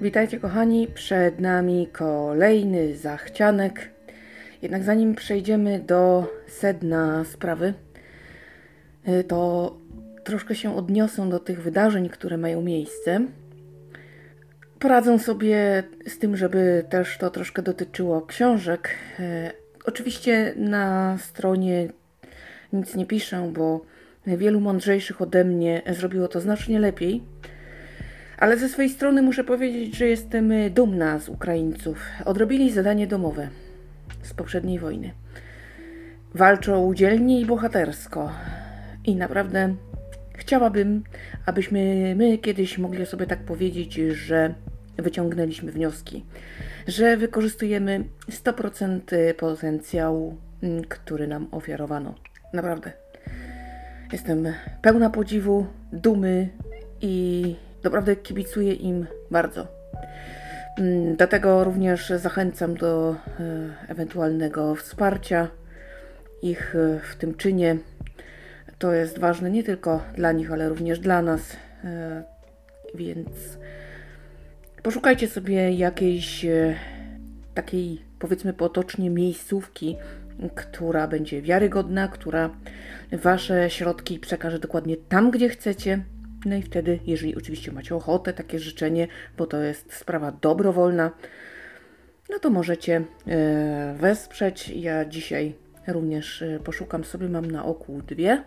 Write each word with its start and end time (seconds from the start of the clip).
Witajcie 0.00 0.40
kochani, 0.40 0.88
przed 0.94 1.40
nami 1.40 1.88
kolejny 1.92 2.96
zachcianek. 2.96 3.90
Jednak 4.62 4.82
zanim 4.82 5.14
przejdziemy 5.14 5.78
do 5.78 6.26
sedna 6.46 7.24
sprawy, 7.24 7.74
y, 9.08 9.24
to 9.24 9.76
troszkę 10.24 10.54
się 10.54 10.76
odniosą 10.76 11.30
do 11.30 11.38
tych 11.38 11.62
wydarzeń, 11.62 12.08
które 12.08 12.38
mają 12.38 12.62
miejsce. 12.62 13.20
Poradzę 14.78 15.18
sobie 15.18 15.82
z 16.06 16.18
tym, 16.18 16.36
żeby 16.36 16.84
też 16.90 17.18
to 17.18 17.30
troszkę 17.30 17.62
dotyczyło 17.62 18.22
książek. 18.22 18.90
Y, 19.20 19.66
Oczywiście 19.86 20.54
na 20.56 21.18
stronie 21.18 21.88
nic 22.72 22.94
nie 22.94 23.06
piszę, 23.06 23.50
bo 23.54 23.80
wielu 24.26 24.60
mądrzejszych 24.60 25.22
ode 25.22 25.44
mnie 25.44 25.82
zrobiło 25.90 26.28
to 26.28 26.40
znacznie 26.40 26.78
lepiej. 26.80 27.22
Ale 28.38 28.58
ze 28.58 28.68
swojej 28.68 28.90
strony 28.90 29.22
muszę 29.22 29.44
powiedzieć, 29.44 29.96
że 29.96 30.06
jestem 30.06 30.52
y, 30.52 30.70
dumna 30.70 31.18
z 31.18 31.28
Ukraińców. 31.28 31.98
Odrobili 32.24 32.72
zadanie 32.72 33.06
domowe 33.06 33.48
z 34.22 34.34
poprzedniej 34.34 34.78
wojny. 34.78 35.10
Walczą 36.34 36.94
dzielnie 36.94 37.40
i 37.40 37.46
bohatersko. 37.46 38.32
I 39.04 39.16
naprawdę 39.16 39.74
chciałabym, 40.34 41.04
abyśmy 41.46 42.14
my 42.16 42.38
kiedyś 42.38 42.78
mogli 42.78 43.06
sobie 43.06 43.26
tak 43.26 43.38
powiedzieć, 43.38 43.94
że 43.94 44.54
wyciągnęliśmy 44.96 45.72
wnioski, 45.72 46.24
że 46.86 47.16
wykorzystujemy 47.16 48.04
100% 48.30 49.34
potencjału, 49.34 50.36
mm, 50.62 50.84
który 50.84 51.26
nam 51.26 51.48
ofiarowano. 51.50 52.14
Naprawdę. 52.52 52.92
Jestem 54.12 54.46
pełna 54.82 55.10
podziwu, 55.10 55.66
dumy 55.92 56.48
i 57.00 57.56
naprawdę 57.86 58.16
kibicuję 58.16 58.72
im 58.72 59.06
bardzo. 59.30 59.66
Mm, 60.78 61.16
Dlatego 61.16 61.64
również 61.64 62.08
zachęcam 62.16 62.76
do 62.76 63.10
e, 63.10 63.16
ewentualnego 63.88 64.74
wsparcia 64.74 65.48
ich 66.42 66.76
e, 66.76 67.00
w 67.12 67.16
tym 67.16 67.34
czynie. 67.34 67.76
To 68.78 68.92
jest 68.92 69.18
ważne 69.18 69.50
nie 69.50 69.64
tylko 69.64 70.02
dla 70.14 70.32
nich, 70.32 70.52
ale 70.52 70.68
również 70.68 70.98
dla 70.98 71.22
nas. 71.22 71.56
E, 71.84 72.22
Więc 72.94 73.28
poszukajcie 74.82 75.28
sobie 75.28 75.72
jakiejś 75.72 76.46
takiej, 77.54 78.02
powiedzmy 78.18 78.52
potocznie, 78.52 79.10
miejscówki, 79.10 79.96
która 80.54 81.08
będzie 81.08 81.42
wiarygodna, 81.42 82.08
która 82.08 82.50
Wasze 83.12 83.70
środki 83.70 84.18
przekaże 84.18 84.58
dokładnie 84.58 84.96
tam, 84.96 85.30
gdzie 85.30 85.48
chcecie. 85.48 86.04
No 86.46 86.56
i 86.56 86.62
wtedy, 86.62 86.98
jeżeli 87.06 87.36
oczywiście 87.36 87.72
macie 87.72 87.96
ochotę, 87.96 88.32
takie 88.32 88.58
życzenie, 88.58 89.08
bo 89.38 89.46
to 89.46 89.62
jest 89.62 89.92
sprawa 89.92 90.32
dobrowolna, 90.32 91.10
no 92.30 92.38
to 92.38 92.50
możecie 92.50 93.04
e, 93.26 93.94
wesprzeć. 93.98 94.68
Ja 94.68 95.04
dzisiaj 95.04 95.54
również 95.86 96.42
e, 96.42 96.60
poszukam 96.64 97.04
sobie, 97.04 97.28
mam 97.28 97.50
na 97.50 97.64
oku 97.64 98.02
dwie 98.06 98.42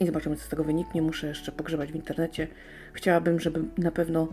i 0.00 0.06
zobaczymy, 0.06 0.36
co 0.36 0.42
z 0.42 0.48
tego 0.48 0.64
wyniknie. 0.64 1.02
Muszę 1.02 1.26
jeszcze 1.26 1.52
pogrzebać 1.52 1.92
w 1.92 1.94
internecie. 1.94 2.48
Chciałabym, 2.92 3.40
żeby 3.40 3.60
na 3.78 3.90
pewno 3.90 4.28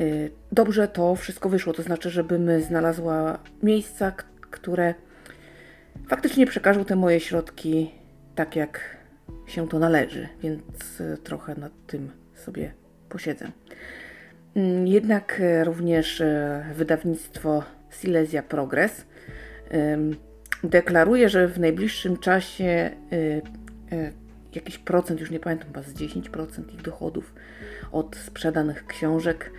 e, 0.00 0.04
dobrze 0.52 0.88
to 0.88 1.16
wszystko 1.16 1.48
wyszło, 1.48 1.72
to 1.72 1.82
znaczy, 1.82 2.10
żebym 2.10 2.62
znalazła 2.62 3.38
miejsca, 3.62 4.12
które 4.50 4.94
faktycznie 6.08 6.46
przekażą 6.46 6.84
te 6.84 6.96
moje 6.96 7.20
środki 7.20 7.90
tak, 8.34 8.56
jak 8.56 8.96
się 9.46 9.68
to 9.68 9.78
należy, 9.78 10.28
więc 10.42 11.02
trochę 11.24 11.54
nad 11.54 11.72
tym 11.86 12.10
sobie 12.48 12.72
posiedzę. 13.08 13.50
Mm, 14.54 14.86
Jednak 14.86 15.40
e, 15.40 15.64
również 15.64 16.20
e, 16.20 16.64
wydawnictwo 16.74 17.62
Silesia 17.90 18.42
Progress 18.42 19.06
deklaruje, 20.64 21.28
że 21.28 21.48
w 21.48 21.60
najbliższym 21.60 22.16
czasie 22.16 22.64
e, 22.64 24.12
jakiś 24.54 24.78
procent, 24.78 25.20
już 25.20 25.30
nie 25.30 25.40
pamiętam, 25.40 25.68
chyba 25.68 25.82
z 25.82 25.94
10% 25.94 26.74
ich 26.74 26.82
dochodów 26.82 27.34
od 27.92 28.16
sprzedanych 28.16 28.86
książek 28.86 29.50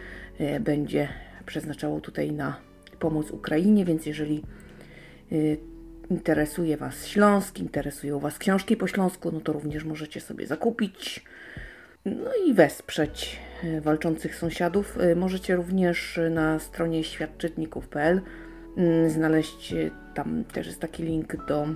będzie 0.59 1.07
przeznaczało 1.45 2.01
tutaj 2.01 2.31
na 2.31 2.57
pomoc 2.99 3.31
Ukrainie, 3.31 3.85
więc 3.85 4.05
jeżeli 4.05 4.43
interesuje 6.09 6.77
Was 6.77 7.07
Śląsk, 7.07 7.59
interesują 7.59 8.19
Was 8.19 8.37
książki 8.37 8.77
po 8.77 8.87
śląsku, 8.87 9.31
no 9.31 9.41
to 9.41 9.53
również 9.53 9.83
możecie 9.83 10.21
sobie 10.21 10.47
zakupić. 10.47 11.25
No 12.05 12.31
i 12.47 12.53
wesprzeć 12.53 13.39
y, 13.63 13.81
walczących 13.81 14.35
sąsiadów. 14.35 14.97
Y, 15.01 15.15
Możecie 15.15 15.55
również 15.55 16.17
y, 16.17 16.29
na 16.29 16.59
stronie 16.59 17.03
świadczytników.pl 17.03 18.21
mm, 18.77 19.09
znaleźć, 19.09 19.75
tam 20.13 20.43
też 20.43 20.67
jest 20.67 20.79
taki 20.79 21.03
link 21.03 21.45
do 21.45 21.67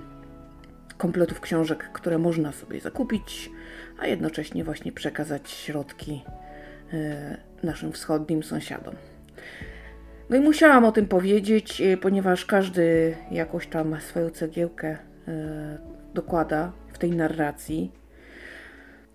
kompletów 0.98 1.40
książek, 1.40 1.90
które 1.92 2.18
można 2.18 2.52
sobie 2.52 2.80
zakupić, 2.80 3.50
a 3.98 4.06
jednocześnie 4.06 4.64
właśnie 4.64 4.92
przekazać 4.92 5.50
środki 5.50 6.24
naszym 7.62 7.92
wschodnim 7.92 8.42
sąsiadom. 8.42 8.94
No 10.30 10.36
i 10.36 10.40
musiałam 10.40 10.84
o 10.84 10.92
tym 10.92 11.08
powiedzieć, 11.08 11.82
ponieważ 12.00 12.46
każdy 12.46 13.16
jakoś 13.30 13.66
tam 13.66 14.00
swoją 14.00 14.30
cegiełkę 14.30 14.98
dokłada 16.14 16.72
w 16.92 16.98
tej 16.98 17.10
narracji. 17.10 17.92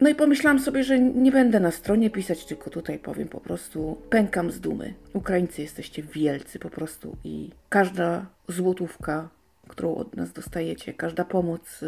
No 0.01 0.09
i 0.09 0.15
pomyślałam 0.15 0.59
sobie, 0.59 0.83
że 0.83 0.99
nie 0.99 1.31
będę 1.31 1.59
na 1.59 1.71
stronie 1.71 2.09
pisać, 2.09 2.45
tylko 2.45 2.69
tutaj 2.69 2.99
powiem 2.99 3.27
po 3.27 3.39
prostu 3.39 4.01
pękam 4.09 4.51
z 4.51 4.59
dumy. 4.59 4.93
Ukraińcy 5.13 5.61
jesteście 5.61 6.03
wielcy 6.03 6.59
po 6.59 6.69
prostu 6.69 7.17
i 7.23 7.49
każda 7.69 8.25
złotówka, 8.47 9.29
którą 9.67 9.95
od 9.95 10.15
nas 10.15 10.33
dostajecie, 10.33 10.93
każda 10.93 11.25
pomoc, 11.25 11.83
y, 11.83 11.87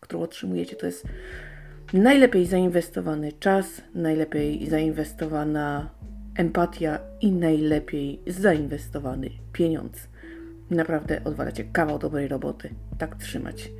którą 0.00 0.22
otrzymujecie, 0.22 0.76
to 0.76 0.86
jest 0.86 1.04
najlepiej 1.92 2.46
zainwestowany 2.46 3.32
czas, 3.32 3.82
najlepiej 3.94 4.68
zainwestowana 4.68 5.90
empatia 6.36 6.98
i 7.20 7.32
najlepiej 7.32 8.20
zainwestowany 8.26 9.30
pieniądz. 9.52 10.08
Naprawdę 10.70 11.24
odwalacie 11.24 11.64
kawał 11.64 11.98
dobrej 11.98 12.28
roboty. 12.28 12.70
Tak 12.98 13.16
trzymać. 13.16 13.70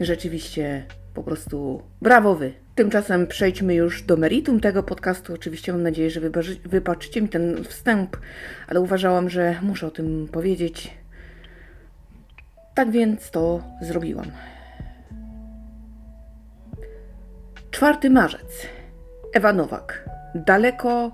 Rzeczywiście 0.00 0.84
po 1.18 1.24
prostu 1.24 1.82
brawo 2.02 2.34
wy. 2.34 2.52
Tymczasem 2.74 3.26
przejdźmy 3.26 3.74
już 3.74 4.02
do 4.02 4.16
meritum 4.16 4.60
tego 4.60 4.82
podcastu. 4.82 5.34
Oczywiście 5.34 5.72
mam 5.72 5.82
nadzieję, 5.82 6.10
że 6.10 6.20
wybaczy, 6.20 6.56
wybaczycie 6.64 7.22
mi 7.22 7.28
ten 7.28 7.64
wstęp, 7.64 8.16
ale 8.68 8.80
uważałam, 8.80 9.30
że 9.30 9.54
muszę 9.62 9.86
o 9.86 9.90
tym 9.90 10.28
powiedzieć. 10.32 10.94
Tak 12.74 12.90
więc 12.90 13.30
to 13.30 13.62
zrobiłam. 13.82 14.26
4 17.70 18.10
marzec. 18.10 18.66
Ewa 19.34 19.52
Nowak. 19.52 20.08
Daleko 20.34 21.12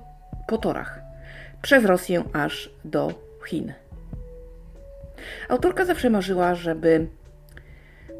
po 0.48 0.58
torach. 0.58 1.00
Przez 1.62 1.84
Rosję 1.84 2.24
aż 2.32 2.70
do 2.84 3.14
Chin. 3.46 3.72
Autorka 5.48 5.84
zawsze 5.84 6.10
marzyła, 6.10 6.54
żeby 6.54 7.06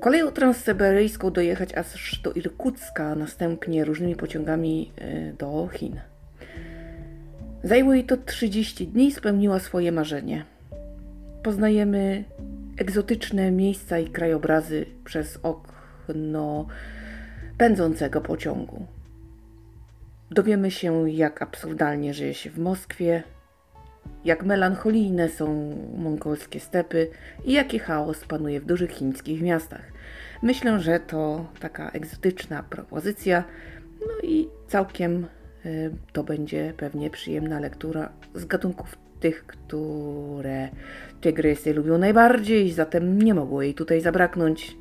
koleją 0.05 0.33
transsyberyjską 0.33 1.31
dojechać 1.31 1.75
aż 1.75 2.19
do 2.19 2.33
Irkucka, 2.33 3.05
a 3.05 3.15
następnie 3.15 3.85
różnymi 3.85 4.17
pociągami 4.17 4.93
y, 4.99 5.35
do 5.39 5.69
Chin. 5.73 6.01
Zajęło 7.63 7.95
jej 7.95 8.05
to 8.05 8.17
30 8.17 8.87
dni 8.87 9.07
i 9.07 9.13
spełniła 9.13 9.59
swoje 9.59 9.93
marzenie. 9.93 10.45
Poznajemy 11.43 12.25
egzotyczne 12.79 13.51
miejsca 13.51 13.99
i 13.99 14.07
krajobrazy 14.07 14.87
przez 15.05 15.39
okno 15.43 16.67
pędzącego 17.59 18.21
pociągu. 18.21 18.87
Dowiemy 20.31 20.71
się, 20.71 21.11
jak 21.11 21.43
absurdalnie 21.43 22.15
żyje 22.15 22.35
się 22.35 22.51
w 22.51 22.59
Moskwie, 22.59 23.23
jak 24.25 24.45
melancholijne 24.45 25.29
są 25.29 25.77
mongolskie 25.97 26.61
stepy 26.61 27.11
i 27.45 27.53
jaki 27.53 27.79
chaos 27.79 28.25
panuje 28.25 28.61
w 28.61 28.65
dużych 28.67 28.91
chińskich 28.91 29.43
miastach. 29.43 29.93
Myślę, 30.43 30.81
że 30.81 31.01
to 31.01 31.47
taka 31.61 31.91
egzotyczna 31.91 32.63
propozycja, 32.63 33.45
no 34.01 34.29
i 34.29 34.49
całkiem 34.69 35.27
y, 35.67 35.91
to 36.13 36.25
będzie 36.25 36.73
pewnie 36.77 37.11
przyjemna 37.11 37.61
lektura 37.61 38.13
z 38.35 38.45
gatunków 38.45 38.97
tych, 39.21 39.47
które 39.47 40.69
tygrysy 41.21 41.75
lubią 41.75 41.99
najbardziej, 41.99 42.73
zatem 42.73 43.23
nie 43.23 43.35
mogło 43.35 43.63
jej 43.63 43.75
tutaj 43.75 44.01
zabraknąć. 44.01 44.77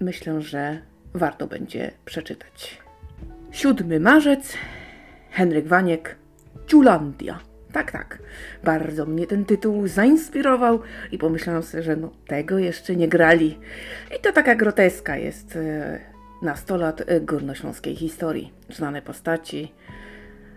Myślę, 0.00 0.42
że 0.42 0.78
warto 1.14 1.46
będzie 1.46 1.90
przeczytać. 2.04 2.80
7 3.50 4.02
marzec, 4.02 4.52
Henryk 5.30 5.66
Waniek, 5.66 6.16
Ciulandia. 6.66 7.38
Tak, 7.72 7.92
tak. 7.92 8.18
Bardzo 8.64 9.06
mnie 9.06 9.26
ten 9.26 9.44
tytuł 9.44 9.88
zainspirował 9.88 10.80
i 11.12 11.18
pomyślałam 11.18 11.62
sobie, 11.62 11.82
że 11.82 11.96
no 11.96 12.10
tego 12.26 12.58
jeszcze 12.58 12.96
nie 12.96 13.08
grali. 13.08 13.58
I 14.18 14.20
to 14.20 14.32
taka 14.32 14.54
groteska 14.54 15.16
jest 15.16 15.56
e, 15.56 16.00
na 16.42 16.56
100 16.56 16.76
lat 16.76 17.02
e, 17.06 17.20
górnośląskiej 17.20 17.96
historii. 17.96 18.52
Znane 18.70 19.02
postaci, 19.02 19.72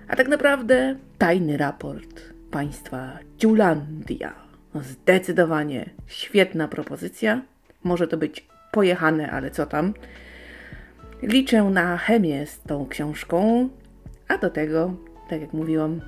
A 0.07 0.15
tak 0.15 0.27
naprawdę 0.27 0.95
tajny 1.18 1.57
raport 1.57 2.21
państwa 2.51 3.19
Ciulandia. 3.38 4.33
Zdecydowanie 4.75 5.89
świetna 6.07 6.68
propozycja. 6.68 7.42
Może 7.83 8.07
to 8.07 8.18
być 8.18 8.48
pojechane, 8.71 9.31
ale 9.31 9.51
co 9.51 9.65
tam. 9.65 9.94
Liczę 11.21 11.63
na 11.63 11.98
chemię 11.98 12.45
z 12.45 12.62
tą 12.62 12.88
książką, 12.88 13.69
a 14.27 14.38
do 14.38 14.50
tego, 14.50 14.94
tak 15.29 15.41
jak 15.41 15.53
mówiłam, 15.53 16.01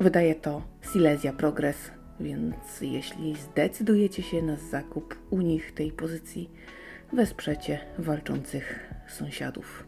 wydaje 0.00 0.34
to 0.34 0.62
Silesia 0.92 1.32
Progress, 1.32 1.90
więc 2.20 2.80
jeśli 2.80 3.36
zdecydujecie 3.36 4.22
się 4.22 4.42
na 4.42 4.56
zakup 4.56 5.18
u 5.30 5.40
nich 5.40 5.72
tej 5.74 5.92
pozycji, 5.92 6.50
wesprzecie 7.12 7.78
walczących 7.98 8.94
sąsiadów 9.08 9.86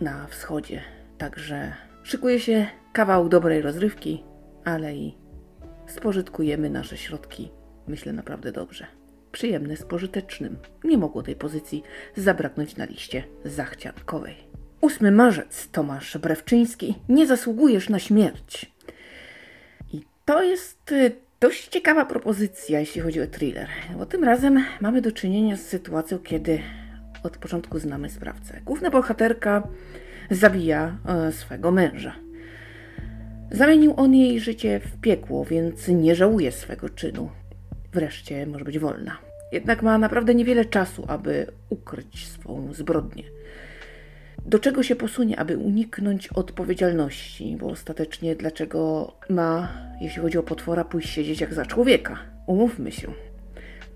na 0.00 0.26
wschodzie. 0.26 0.82
Także 1.18 1.72
szykuje 2.02 2.40
się 2.40 2.66
kawał 2.92 3.28
dobrej 3.28 3.62
rozrywki, 3.62 4.24
ale 4.64 4.94
i 4.94 5.14
spożytkujemy 5.86 6.70
nasze 6.70 6.96
środki, 6.96 7.50
myślę 7.86 8.12
naprawdę 8.12 8.52
dobrze. 8.52 8.86
Przyjemne 9.32 9.76
z 9.76 9.84
pożytecznym. 9.84 10.56
Nie 10.84 10.98
mogło 10.98 11.22
tej 11.22 11.36
pozycji 11.36 11.82
zabraknąć 12.16 12.76
na 12.76 12.84
liście 12.84 13.24
zachciankowej. 13.44 14.51
8 14.82 15.14
marzec, 15.14 15.68
Tomasz 15.72 16.18
Brewczyński. 16.18 16.94
Nie 17.08 17.26
zasługujesz 17.26 17.88
na 17.88 17.98
śmierć. 17.98 18.72
I 19.92 20.00
to 20.24 20.42
jest 20.42 20.92
y, 20.92 21.12
dość 21.40 21.68
ciekawa 21.68 22.04
propozycja, 22.04 22.80
jeśli 22.80 23.00
chodzi 23.00 23.20
o 23.20 23.26
thriller, 23.26 23.68
bo 23.98 24.06
tym 24.06 24.24
razem 24.24 24.64
mamy 24.80 25.02
do 25.02 25.12
czynienia 25.12 25.56
z 25.56 25.60
sytuacją, 25.60 26.18
kiedy 26.18 26.58
od 27.22 27.36
początku 27.36 27.78
znamy 27.78 28.10
sprawcę. 28.10 28.60
Główna 28.64 28.90
bohaterka 28.90 29.68
zabija 30.30 30.96
e, 31.06 31.32
swego 31.32 31.70
męża. 31.70 32.14
Zamienił 33.50 33.94
on 33.96 34.14
jej 34.14 34.40
życie 34.40 34.80
w 34.80 35.00
piekło, 35.00 35.44
więc 35.44 35.88
nie 35.88 36.14
żałuje 36.14 36.52
swego 36.52 36.88
czynu. 36.88 37.30
Wreszcie 37.92 38.46
może 38.46 38.64
być 38.64 38.78
wolna. 38.78 39.18
Jednak 39.52 39.82
ma 39.82 39.98
naprawdę 39.98 40.34
niewiele 40.34 40.64
czasu, 40.64 41.04
aby 41.08 41.46
ukryć 41.70 42.28
swą 42.28 42.72
zbrodnię. 42.72 43.24
Do 44.46 44.58
czego 44.58 44.82
się 44.82 44.96
posunie, 44.96 45.38
aby 45.38 45.58
uniknąć 45.58 46.28
odpowiedzialności, 46.28 47.56
bo 47.60 47.66
ostatecznie 47.66 48.36
dlaczego 48.36 49.12
ma, 49.28 49.68
jeśli 50.00 50.22
chodzi 50.22 50.38
o 50.38 50.42
potwora, 50.42 50.84
pójść 50.84 51.08
siedzieć 51.08 51.40
jak 51.40 51.54
za 51.54 51.66
człowieka? 51.66 52.18
Umówmy 52.46 52.92
się. 52.92 53.08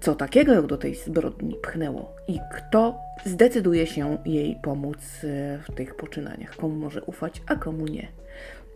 Co 0.00 0.14
takiego 0.14 0.52
ją 0.52 0.66
do 0.66 0.76
tej 0.76 0.94
zbrodni 0.94 1.56
pchnęło 1.62 2.16
i 2.28 2.38
kto 2.56 2.98
zdecyduje 3.25 3.87
się 3.87 4.19
jej 4.25 4.56
pomóc 4.62 4.98
e, 5.25 5.58
w 5.58 5.75
tych 5.75 5.94
poczynaniach? 5.94 6.56
Komu 6.56 6.76
może 6.76 7.02
ufać, 7.02 7.42
a 7.46 7.56
komu 7.56 7.87
nie? 7.87 8.08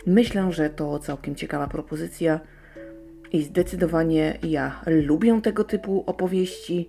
Myślę, 0.06 0.52
że 0.52 0.70
to 0.70 0.99
całkiem 0.99 1.34
ciekawa 1.34 1.66
propozycja 1.66 2.40
i 3.32 3.43
zdecydowanie 3.43 4.38
ja 4.43 4.81
lubię 4.87 5.40
tego 5.43 5.64
typu 5.64 6.05
opowieści, 6.06 6.88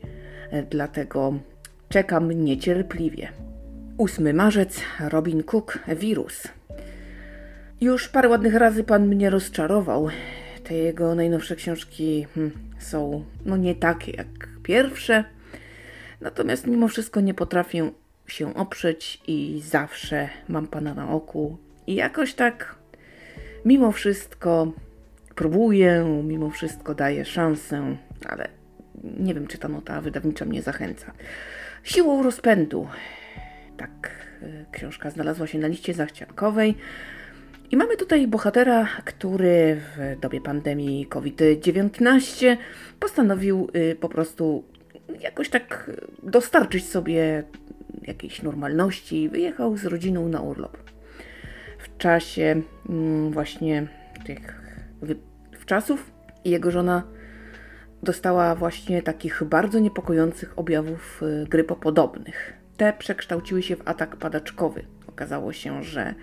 e, 0.51 0.63
dlatego 0.63 1.33
czekam 1.89 2.31
niecierpliwie. 2.31 3.27
8 4.01 4.33
marzec, 4.35 4.81
Robin 4.99 5.43
Cook, 5.43 5.79
wirus. 5.87 6.47
Już 7.81 8.07
parę 8.07 8.29
ładnych 8.29 8.55
razy 8.55 8.83
pan 8.83 9.07
mnie 9.07 9.29
rozczarował. 9.29 10.07
Te 10.63 10.73
jego 10.73 11.15
najnowsze 11.15 11.55
książki 11.55 12.27
hmm, 12.35 12.51
są 12.79 13.25
no 13.45 13.57
nie 13.57 13.75
takie 13.75 14.11
jak 14.11 14.27
pierwsze. 14.63 15.23
Natomiast 16.21 16.67
mimo 16.67 16.87
wszystko 16.87 17.21
nie 17.21 17.33
potrafię 17.33 17.91
się 18.27 18.55
oprzeć 18.55 19.21
i 19.27 19.61
zawsze 19.65 20.29
mam 20.47 20.67
pana 20.67 20.93
na 20.93 21.09
oku. 21.09 21.57
I 21.87 21.95
jakoś 21.95 22.33
tak 22.33 22.75
mimo 23.65 23.91
wszystko 23.91 24.71
próbuję, 25.35 26.21
mimo 26.23 26.49
wszystko 26.49 26.95
daję 26.95 27.25
szansę, 27.25 27.97
ale 28.25 28.47
nie 29.03 29.33
wiem, 29.33 29.47
czy 29.47 29.57
ta 29.57 29.67
nota 29.67 30.01
wydawnicza 30.01 30.45
mnie 30.45 30.61
zachęca. 30.61 31.11
Siłą 31.83 32.23
rozpędu. 32.23 32.87
Tak, 33.77 34.11
y, 34.43 34.65
książka 34.71 35.09
znalazła 35.09 35.47
się 35.47 35.59
na 35.59 35.67
liście 35.67 35.93
zachciankowej. 35.93 36.75
I 37.71 37.77
mamy 37.77 37.97
tutaj 37.97 38.27
bohatera, 38.27 38.87
który 39.05 39.81
w 39.97 40.19
dobie 40.19 40.41
pandemii 40.41 41.05
COVID-19 41.05 42.57
postanowił 42.99 43.69
y, 43.75 43.95
po 43.95 44.09
prostu 44.09 44.63
jakoś 45.19 45.49
tak 45.49 45.91
dostarczyć 46.23 46.89
sobie 46.89 47.43
jakiejś 48.01 48.41
normalności. 48.41 49.29
Wyjechał 49.29 49.77
z 49.77 49.85
rodziną 49.85 50.27
na 50.27 50.41
urlop. 50.41 50.77
W 51.79 51.97
czasie 51.97 52.61
mm, 52.89 53.31
właśnie 53.31 53.87
tych 54.25 54.61
czasów 55.65 56.11
jego 56.45 56.71
żona 56.71 57.03
dostała 58.03 58.55
właśnie 58.55 59.01
takich 59.01 59.43
bardzo 59.43 59.79
niepokojących 59.79 60.59
objawów 60.59 61.23
y, 61.23 61.45
grypopodobnych. 61.49 62.60
Te 62.81 62.93
przekształciły 62.93 63.63
się 63.63 63.75
w 63.75 63.87
atak 63.87 64.15
padaczkowy. 64.15 64.83
Okazało 65.07 65.53
się, 65.53 65.83
że 65.83 66.13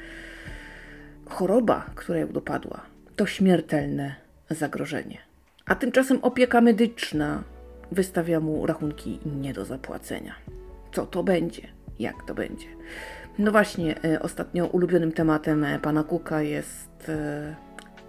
choroba, 1.27 1.87
która 1.95 2.19
ją 2.19 2.29
dopadła, 2.29 2.81
to 3.17 3.27
śmiertelne 3.27 4.15
zagrożenie. 4.51 5.19
A 5.67 5.75
tymczasem 5.75 6.19
opieka 6.23 6.61
medyczna 6.61 7.43
wystawia 7.93 8.41
mu 8.41 8.67
rachunki 8.67 9.19
nie 9.41 9.53
do 9.53 9.65
zapłacenia. 9.65 10.35
Co 10.93 11.07
to 11.07 11.23
będzie? 11.23 11.63
Jak 11.99 12.23
to 12.27 12.35
będzie? 12.35 12.67
No 13.39 13.53
właśnie, 13.53 14.05
y, 14.05 14.21
ostatnio 14.21 14.67
ulubionym 14.67 15.13
tematem 15.13 15.65
e, 15.65 15.79
pana 15.79 16.05
Kuka 16.05 16.43
jest 16.43 17.09
e, 17.09 17.55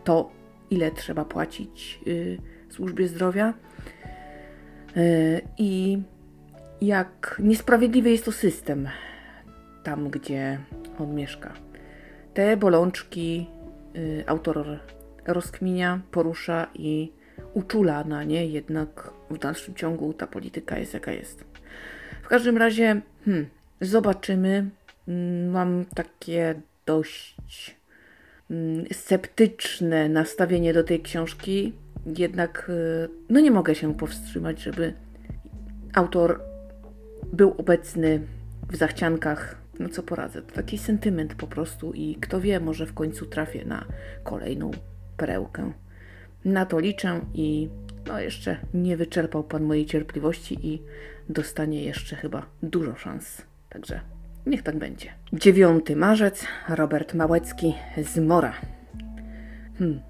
to, 0.04 0.31
ile 0.69 0.92
trzeba 0.92 1.25
płacić 1.25 2.00
służbie 2.69 3.07
zdrowia 3.07 3.54
i 5.57 6.02
jak 6.81 7.42
niesprawiedliwy 7.44 8.10
jest 8.10 8.26
to 8.26 8.31
system 8.31 8.90
tam, 9.84 10.10
gdzie 10.10 10.60
on 11.00 11.16
mieszka. 11.16 11.54
Te 12.34 12.58
bolączki 12.58 13.48
y, 13.96 14.24
autor 14.28 14.80
rozkminia, 15.28 16.02
porusza 16.12 16.68
i 16.74 17.12
uczula 17.54 18.04
na 18.04 18.24
nie, 18.24 18.45
jednak 18.45 19.14
w 19.30 19.38
dalszym 19.38 19.76
ciągu 19.76 20.14
ta 20.14 20.28
polityka 20.28 20.78
jest 20.78 20.94
jaka 20.94 21.12
jest. 21.12 21.45
W 22.21 22.28
każdym 22.28 22.57
razie, 22.57 23.02
hmm, 23.26 23.45
zobaczymy. 23.81 24.69
Mm, 25.07 25.50
mam 25.50 25.86
takie 25.95 26.62
dość 26.86 27.36
Mm, 28.52 28.86
sceptyczne 28.92 30.09
nastawienie 30.09 30.74
do 30.74 30.83
tej 30.83 31.02
książki, 31.02 31.74
jednak 32.18 32.69
y, 32.69 33.09
no 33.30 33.40
nie 33.40 33.52
mogę 33.52 33.76
się 33.76 33.94
powstrzymać, 33.94 34.62
żeby 34.62 34.94
autor 35.94 36.42
był 37.33 37.56
obecny 37.57 38.21
w 38.69 38.76
zachciankach. 38.76 39.56
No 39.80 39.90
co 39.90 40.04
poradzę, 40.04 40.42
to 40.42 40.54
taki 40.54 40.78
sentyment 40.78 41.35
po 41.35 41.47
prostu 41.47 41.94
i 41.94 42.16
kto 42.16 42.42
wie, 42.42 42.59
może 42.59 42.85
w 42.85 42.94
końcu 42.94 43.26
trafię 43.26 43.66
na 43.66 43.85
kolejną 44.23 44.71
perełkę. 45.18 45.73
Na 46.45 46.66
to 46.66 46.80
liczę 46.80 47.21
i 47.33 47.69
no 48.07 48.19
jeszcze 48.19 48.57
nie 48.73 48.97
wyczerpał 48.97 49.44
Pan 49.44 49.64
mojej 49.64 49.85
cierpliwości 49.85 50.68
i 50.68 50.81
dostanie 51.30 51.83
jeszcze 51.83 52.16
chyba 52.16 52.45
dużo 52.64 52.95
szans. 52.95 53.42
Także 53.69 54.02
Niech 54.45 54.64
tak 54.64 54.78
będzie. 54.78 55.09
9 55.33 55.85
marzec, 55.95 56.45
Robert 56.69 57.14
Małecki 57.14 57.76
z 58.04 58.18
Mora. 58.18 58.54
Hmm. 59.78 60.02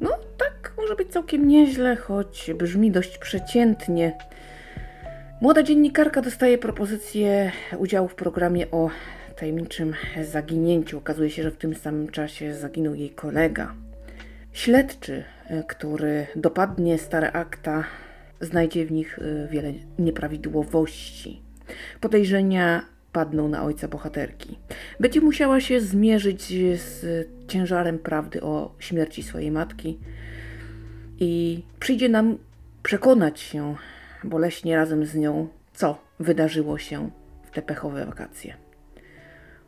No, 0.00 0.10
tak 0.38 0.72
może 0.76 0.96
być 0.96 1.08
całkiem 1.08 1.48
nieźle, 1.48 1.96
choć 1.96 2.50
brzmi 2.58 2.90
dość 2.90 3.18
przeciętnie. 3.18 4.18
Młoda 5.40 5.62
dziennikarka 5.62 6.22
dostaje 6.22 6.58
propozycję 6.58 7.52
udziału 7.78 8.08
w 8.08 8.14
programie 8.14 8.70
o 8.70 8.90
tajemniczym 9.36 9.94
zaginięciu. 10.24 10.98
Okazuje 10.98 11.30
się, 11.30 11.42
że 11.42 11.50
w 11.50 11.56
tym 11.56 11.74
samym 11.74 12.08
czasie 12.08 12.54
zaginął 12.54 12.94
jej 12.94 13.10
kolega. 13.10 13.74
Śledczy, 14.52 15.24
który 15.68 16.26
dopadnie 16.36 16.98
stare 16.98 17.32
akta, 17.32 17.84
znajdzie 18.40 18.86
w 18.86 18.92
nich 18.92 19.18
y, 19.18 19.48
wiele 19.50 19.72
nieprawidłowości. 19.98 21.42
Podejrzenia 22.00 22.82
padną 23.12 23.48
na 23.48 23.64
ojca 23.64 23.88
bohaterki. 23.88 24.58
Będzie 25.00 25.20
musiała 25.20 25.60
się 25.60 25.80
zmierzyć 25.80 26.42
z 26.80 27.28
ciężarem 27.48 27.98
prawdy 27.98 28.42
o 28.42 28.74
śmierci 28.78 29.22
swojej 29.22 29.50
matki 29.50 29.98
i 31.20 31.62
przyjdzie 31.80 32.08
nam 32.08 32.38
przekonać 32.82 33.40
się 33.40 33.76
boleśnie 34.26 34.76
razem 34.76 35.06
z 35.06 35.14
nią, 35.14 35.48
co 35.72 35.98
wydarzyło 36.20 36.78
się 36.78 37.10
w 37.42 37.50
te 37.50 37.62
pechowe 37.62 38.06
wakacje. 38.06 38.56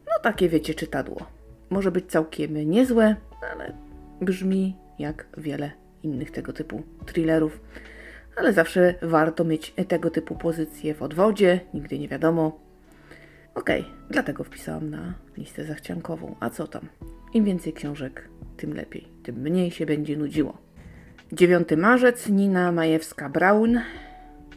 No 0.06 0.12
takie 0.22 0.48
wiecie 0.48 0.74
czytadło. 0.74 1.26
Może 1.70 1.90
być 1.90 2.06
całkiem 2.06 2.70
niezłe, 2.70 3.16
ale 3.52 3.72
brzmi 4.20 4.76
jak 4.98 5.26
wiele 5.36 5.70
innych 6.02 6.30
tego 6.30 6.52
typu 6.52 6.82
thrillerów. 7.06 7.60
Ale 8.36 8.52
zawsze 8.52 8.94
warto 9.02 9.44
mieć 9.44 9.74
tego 9.88 10.10
typu 10.10 10.36
pozycje 10.36 10.94
w 10.94 11.02
odwodzie, 11.02 11.60
nigdy 11.74 11.98
nie 11.98 12.08
wiadomo, 12.08 12.68
Okej, 13.58 13.80
okay, 13.80 13.94
dlatego 14.10 14.44
wpisałam 14.44 14.90
na 14.90 15.14
listę 15.36 15.64
zachciankową. 15.64 16.36
A 16.40 16.50
co 16.50 16.66
tam? 16.66 16.88
Im 17.34 17.44
więcej 17.44 17.72
książek, 17.72 18.28
tym 18.56 18.74
lepiej, 18.74 19.08
tym 19.22 19.36
mniej 19.36 19.70
się 19.70 19.86
będzie 19.86 20.16
nudziło. 20.16 20.58
9 21.32 21.68
marzec, 21.76 22.28
Nina 22.28 22.72
Majewska-Braun, 22.72 23.80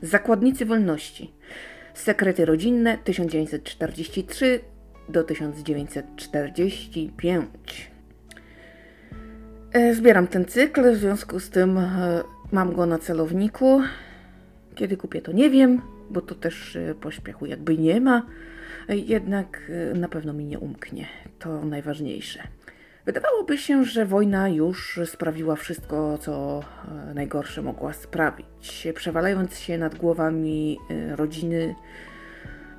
Zakładnicy 0.02 0.66
Wolności. 0.66 1.34
Sekrety 1.94 2.46
rodzinne 2.46 2.98
1943 2.98 4.60
do 5.10 5.24
1945. 5.24 7.92
E, 9.74 9.96
zbieram 9.96 10.28
ten 10.28 10.46
cykl, 10.46 10.94
w 10.94 10.98
związku 10.98 11.40
z 11.40 11.50
tym 11.50 11.78
e, 11.78 12.24
mam 12.52 12.74
go 12.74 12.86
na 12.86 13.00
celowniku. 13.00 13.82
Kiedy 14.76 14.98
kupię, 14.98 15.22
to 15.22 15.32
nie 15.32 15.50
wiem, 15.50 15.82
bo 16.10 16.22
to 16.22 16.36
też 16.36 16.76
e, 16.76 16.96
pośpiechu 16.96 17.46
jakby 17.46 17.78
nie 17.78 18.02
ma. 18.02 18.26
Jednak 18.90 19.72
na 19.96 20.10
pewno 20.10 20.34
mi 20.34 20.46
nie 20.46 20.60
umknie. 20.60 21.06
To 21.40 21.66
najważniejsze. 21.66 22.44
Wydawałoby 23.06 23.58
się, 23.58 23.84
że 23.84 24.06
wojna 24.06 24.50
już 24.50 25.00
sprawiła 25.06 25.56
wszystko, 25.56 26.18
co 26.18 26.64
najgorsze 27.16 27.62
mogła 27.62 27.94
sprawić. 27.94 28.88
Przewalając 28.96 29.60
się 29.60 29.78
nad 29.78 29.96
głowami 29.96 30.78
rodziny, 31.16 31.76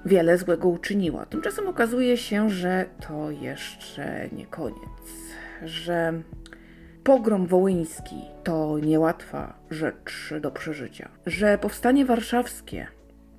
wiele 0.05 0.39
złego 0.39 0.69
uczyniła. 0.69 1.27
Tymczasem 1.27 1.69
okazuje 1.69 2.17
się, 2.17 2.51
że 2.51 2.85
to 3.09 3.31
jeszcze 3.31 4.29
nie 4.33 4.47
koniec. 4.47 4.79
Że 5.65 6.23
Pogrom 7.05 7.47
wołyński 7.47 8.17
to 8.45 8.79
niełatwa 8.79 9.55
rzecz 9.71 10.35
do 10.41 10.51
przeżycia, 10.51 11.09
że 11.27 11.59
powstanie 11.59 12.05
warszawskie 12.05 12.87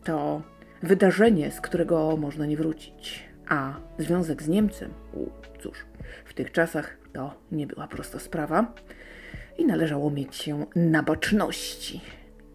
to 0.04 0.42
wydarzenie, 0.84 1.52
z 1.52 1.62
którego 1.62 2.18
można 2.18 2.46
nie 2.46 2.58
wrócić, 2.58 3.24
a 3.50 3.74
związek 3.98 4.44
z 4.44 4.48
Niemcem, 4.48 4.94
cóż, 5.60 5.86
w 6.26 6.34
tych 6.34 6.52
czasach 6.52 6.98
to 7.14 7.34
nie 7.52 7.68
była 7.68 7.88
prosta 7.88 8.20
sprawa 8.20 8.74
i 9.58 9.66
należało 9.66 10.12
mieć 10.12 10.36
się 10.36 10.66
na 10.76 11.04
baczności. 11.04 12.02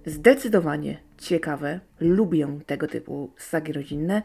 Zdecydowanie 0.06 0.98
ciekawe, 1.18 1.80
lubię 2.00 2.48
tego 2.66 2.86
typu 2.86 3.32
sagi 3.36 3.72
rodzinne. 3.72 4.22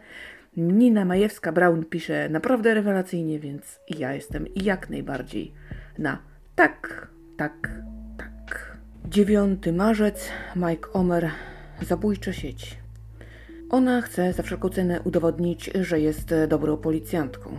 Nina 0.57 1.05
Majewska-Braun 1.05 1.85
pisze 1.85 2.29
naprawdę 2.29 2.73
rewelacyjnie, 2.73 3.39
więc 3.39 3.79
ja 3.89 4.13
jestem 4.13 4.45
jak 4.55 4.89
najbardziej 4.89 5.53
na 5.97 6.17
tak, 6.55 7.07
tak, 7.37 7.81
tak. 8.17 8.77
9 9.05 9.65
marzec, 9.73 10.29
Mike 10.55 10.91
Omer, 10.93 11.29
zabójcza 11.81 12.33
sieć. 12.33 12.82
Ona 13.69 14.01
chce 14.01 14.33
za 14.33 14.43
wszelką 14.43 14.69
cenę 14.69 15.01
udowodnić, 15.01 15.71
że 15.81 15.99
jest 15.99 16.33
dobrą 16.47 16.77
policjantką. 16.77 17.57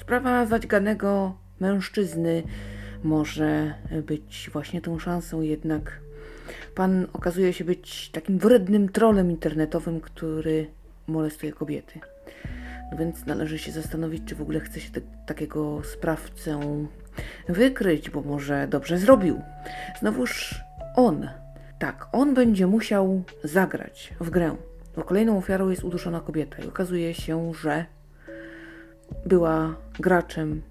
Sprawa 0.00 0.46
zadźganego 0.46 1.36
mężczyzny 1.60 2.42
może 3.04 3.74
być 4.06 4.50
właśnie 4.52 4.80
tą 4.80 4.98
szansą, 4.98 5.40
jednak 5.40 6.00
pan 6.74 7.06
okazuje 7.12 7.52
się 7.52 7.64
być 7.64 8.10
takim 8.10 8.38
wrednym 8.38 8.88
trolem 8.88 9.30
internetowym, 9.30 10.00
który 10.00 10.66
molestuje 11.06 11.52
kobiety. 11.52 12.00
No 12.92 12.98
więc 12.98 13.26
należy 13.26 13.58
się 13.58 13.72
zastanowić, 13.72 14.22
czy 14.26 14.34
w 14.34 14.42
ogóle 14.42 14.60
chce 14.60 14.80
się 14.80 14.90
te, 14.90 15.00
takiego 15.26 15.82
sprawcę 15.84 16.60
wykryć, 17.48 18.10
bo 18.10 18.22
może 18.22 18.68
dobrze 18.68 18.98
zrobił. 18.98 19.40
Znowuż 20.00 20.54
on, 20.96 21.28
tak, 21.78 22.06
on 22.12 22.34
będzie 22.34 22.66
musiał 22.66 23.22
zagrać 23.44 24.14
w 24.20 24.30
grę, 24.30 24.56
bo 24.96 25.02
kolejną 25.02 25.38
ofiarą 25.38 25.68
jest 25.68 25.84
uduszona 25.84 26.20
kobieta 26.20 26.62
i 26.62 26.68
okazuje 26.68 27.14
się, 27.14 27.54
że 27.54 27.84
była 29.26 29.74
graczem 29.98 30.62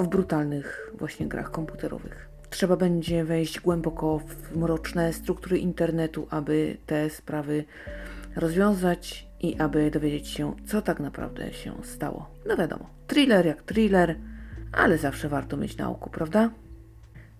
w 0.00 0.06
brutalnych 0.06 0.92
właśnie 0.94 1.26
grach 1.26 1.50
komputerowych. 1.50 2.28
Trzeba 2.50 2.76
będzie 2.76 3.24
wejść 3.24 3.60
głęboko 3.60 4.18
w 4.18 4.56
mroczne 4.56 5.12
struktury 5.12 5.58
internetu, 5.58 6.26
aby 6.30 6.76
te 6.86 7.10
sprawy 7.10 7.64
rozwiązać 8.36 9.26
i 9.40 9.60
aby 9.60 9.90
dowiedzieć 9.90 10.28
się, 10.28 10.54
co 10.66 10.82
tak 10.82 11.00
naprawdę 11.00 11.52
się 11.52 11.72
stało. 11.82 12.30
No 12.46 12.56
wiadomo, 12.56 12.90
thriller 13.06 13.46
jak 13.46 13.62
thriller, 13.62 14.16
ale 14.72 14.98
zawsze 14.98 15.28
warto 15.28 15.56
mieć 15.56 15.76
na 15.76 15.90
oku, 15.90 16.10
prawda? 16.10 16.50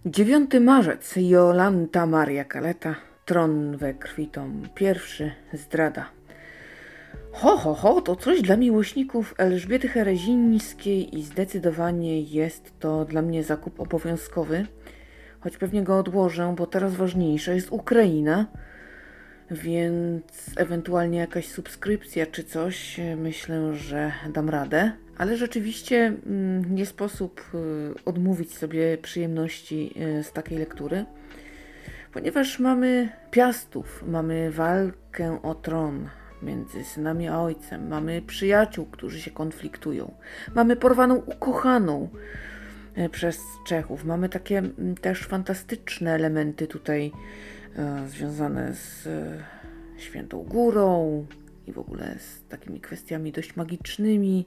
9 0.07 0.51
marzec, 0.61 1.15
Jolanta 1.17 2.07
Maria 2.07 2.45
Kaleta, 2.45 2.95
tron 3.25 3.77
we 3.77 3.95
krwi 3.95 4.27
tom 4.27 4.63
pierwszy, 4.75 5.33
zdrada. 5.53 6.16
Ho, 7.33 7.57
ho, 7.57 7.75
ho, 7.75 8.01
to 8.01 8.17
coś 8.17 8.43
dla 8.43 8.57
miłośników 8.57 9.35
Elżbiety 9.39 9.89
Herezińskiej 9.89 11.19
i 11.19 11.23
zdecydowanie 11.23 12.21
jest 12.21 12.73
to 12.81 13.05
dla 13.05 13.23
mnie 13.23 13.45
zakup 13.45 13.81
obowiązkowy, 13.81 14.67
choć 15.41 15.57
pewnie 15.57 15.83
go 15.83 15.99
odłożę, 15.99 16.55
bo 16.57 16.67
teraz 16.67 16.95
ważniejsza 16.95 17.53
jest 17.53 17.73
Ukraina, 17.73 18.47
więc 19.51 20.25
ewentualnie 20.57 21.19
jakaś 21.19 21.49
subskrypcja 21.49 22.27
czy 22.27 22.45
coś, 22.45 23.01
myślę, 23.17 23.75
że 23.75 24.13
dam 24.33 24.49
radę. 24.51 24.93
Ale 25.19 25.37
rzeczywiście 25.37 26.13
mm, 26.27 26.75
nie 26.75 26.87
sposób 26.87 27.41
y, 27.55 28.05
odmówić 28.05 28.55
sobie 28.55 28.99
przyjemności 28.99 29.95
y, 30.19 30.25
z 30.25 30.33
takiej 30.33 30.59
lektury, 30.59 31.05
ponieważ 32.13 32.59
mamy 32.59 33.09
piastów, 33.31 34.05
mamy 34.07 34.51
walkę 34.51 35.43
o 35.43 35.55
tron 35.55 36.09
między 36.43 36.85
synami 36.85 37.29
a 37.29 37.41
ojcem, 37.41 37.89
mamy 37.89 38.23
przyjaciół, 38.23 38.87
którzy 38.87 39.21
się 39.21 39.31
konfliktują, 39.31 40.15
mamy 40.55 40.77
porwaną 40.77 41.15
ukochaną 41.15 42.09
y, 42.99 43.09
przez 43.09 43.41
Czechów, 43.67 44.05
mamy 44.05 44.29
takie 44.29 44.63
też 45.01 45.23
fantastyczne 45.23 46.15
elementy 46.15 46.67
tutaj 46.67 47.13
związane 48.09 48.75
z 48.75 49.09
Świętą 49.97 50.43
Górą 50.43 51.27
i 51.67 51.73
w 51.73 51.79
ogóle 51.79 52.15
z 52.19 52.49
takimi 52.49 52.81
kwestiami 52.81 53.33
dość 53.33 53.57
magicznymi. 53.57 54.47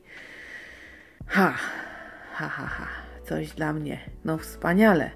Ha, 1.27 1.58
ha, 2.34 2.48
ha, 2.48 2.65
ha, 2.65 2.88
coś 3.25 3.51
dla 3.51 3.74
mnie. 3.74 4.00
No 4.25 4.38
wspaniale. 4.38 5.12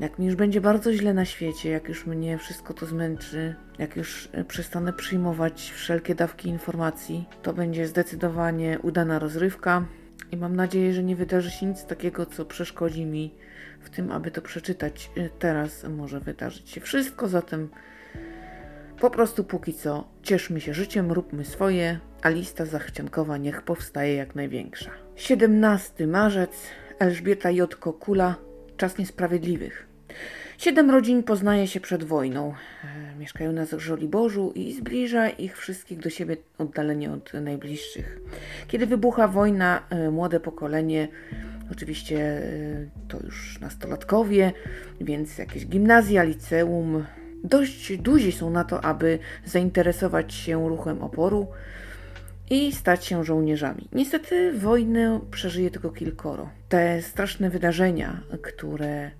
Jak 0.00 0.18
mi 0.18 0.26
już 0.26 0.34
będzie 0.34 0.60
bardzo 0.60 0.92
źle 0.92 1.14
na 1.14 1.24
świecie, 1.24 1.70
jak 1.70 1.88
już 1.88 2.06
mnie 2.06 2.38
wszystko 2.38 2.74
to 2.74 2.86
zmęczy, 2.86 3.54
jak 3.78 3.96
już 3.96 4.28
e, 4.32 4.44
przestanę 4.44 4.92
przyjmować 4.92 5.72
wszelkie 5.76 6.14
dawki 6.14 6.48
informacji, 6.48 7.28
to 7.42 7.52
będzie 7.52 7.86
zdecydowanie 7.86 8.78
udana 8.82 9.18
rozrywka 9.18 9.84
i 10.32 10.36
mam 10.36 10.56
nadzieję, 10.56 10.92
że 10.94 11.02
nie 11.02 11.16
wydarzy 11.16 11.50
się 11.50 11.66
nic 11.66 11.84
takiego, 11.84 12.26
co 12.26 12.44
przeszkodzi 12.44 13.06
mi 13.06 13.34
w 13.80 13.90
tym, 13.90 14.12
aby 14.12 14.30
to 14.30 14.42
przeczytać. 14.42 15.10
E, 15.16 15.28
teraz 15.28 15.84
może 15.84 16.20
wydarzyć 16.20 16.70
się 16.70 16.80
wszystko, 16.80 17.28
zatem 17.28 17.68
po 19.00 19.10
prostu 19.10 19.44
póki 19.44 19.74
co 19.74 20.08
cieszmy 20.22 20.60
się 20.60 20.74
życiem, 20.74 21.12
róbmy 21.12 21.44
swoje, 21.44 21.98
a 22.22 22.28
lista 22.28 22.66
zachciankowa 22.66 23.36
niech 23.36 23.62
powstaje 23.62 24.14
jak 24.14 24.34
największa. 24.34 24.90
17 25.16 26.06
marzec, 26.06 26.50
Elżbieta 26.98 27.50
J. 27.50 27.74
Kula, 27.74 28.49
Czas 28.80 28.98
Niesprawiedliwych. 28.98 29.86
Siedem 30.58 30.90
rodzin 30.90 31.22
poznaje 31.22 31.66
się 31.66 31.80
przed 31.80 32.04
wojną. 32.04 32.54
E, 32.84 33.16
mieszkają 33.18 33.52
na 33.52 33.66
Żoliborzu 33.76 34.52
i 34.54 34.72
zbliża 34.72 35.28
ich 35.28 35.58
wszystkich 35.58 35.98
do 35.98 36.10
siebie 36.10 36.36
oddalenie 36.58 37.12
od 37.12 37.34
najbliższych. 37.34 38.20
Kiedy 38.68 38.86
wybucha 38.86 39.28
wojna, 39.28 39.82
e, 39.90 40.10
młode 40.10 40.40
pokolenie, 40.40 41.08
oczywiście 41.72 42.18
e, 42.18 42.42
to 43.08 43.18
już 43.24 43.60
nastolatkowie, 43.60 44.52
więc 45.00 45.38
jakieś 45.38 45.66
gimnazja, 45.66 46.22
liceum, 46.22 47.04
dość 47.44 47.96
duzi 47.96 48.32
są 48.32 48.50
na 48.50 48.64
to, 48.64 48.84
aby 48.84 49.18
zainteresować 49.44 50.34
się 50.34 50.68
ruchem 50.68 51.02
oporu 51.02 51.46
i 52.50 52.72
stać 52.72 53.04
się 53.04 53.24
żołnierzami. 53.24 53.88
Niestety 53.92 54.52
wojnę 54.58 55.20
przeżyje 55.30 55.70
tylko 55.70 55.90
kilkoro. 55.90 56.50
Te 56.68 57.02
straszne 57.02 57.50
wydarzenia, 57.50 58.20
które 58.42 59.10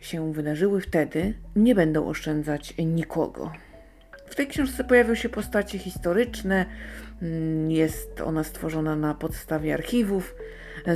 się 0.00 0.32
wydarzyły 0.32 0.80
wtedy, 0.80 1.34
nie 1.56 1.74
będą 1.74 2.08
oszczędzać 2.08 2.74
nikogo. 2.78 3.52
W 4.26 4.34
tej 4.34 4.46
książce 4.46 4.84
pojawią 4.84 5.14
się 5.14 5.28
postacie 5.28 5.78
historyczne, 5.78 6.66
mm, 7.22 7.70
jest 7.70 8.20
ona 8.20 8.44
stworzona 8.44 8.96
na 8.96 9.14
podstawie 9.14 9.74
archiwów, 9.74 10.34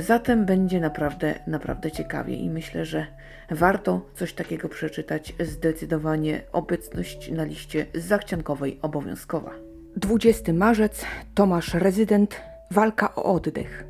zatem 0.01 0.45
będzie 0.45 0.79
naprawdę, 0.79 1.39
naprawdę 1.47 1.91
ciekawie 1.91 2.35
i 2.35 2.49
myślę, 2.49 2.85
że 2.85 3.07
warto 3.51 4.09
coś 4.15 4.33
takiego 4.33 4.69
przeczytać. 4.69 5.33
Zdecydowanie 5.39 6.41
obecność 6.51 7.31
na 7.31 7.43
liście 7.43 7.85
zachciankowej 7.93 8.79
obowiązkowa. 8.81 9.74
20 9.97 10.53
marzec, 10.53 11.05
Tomasz 11.33 11.73
Rezydent, 11.73 12.41
Walka 12.71 13.15
o 13.15 13.23
oddech. 13.23 13.85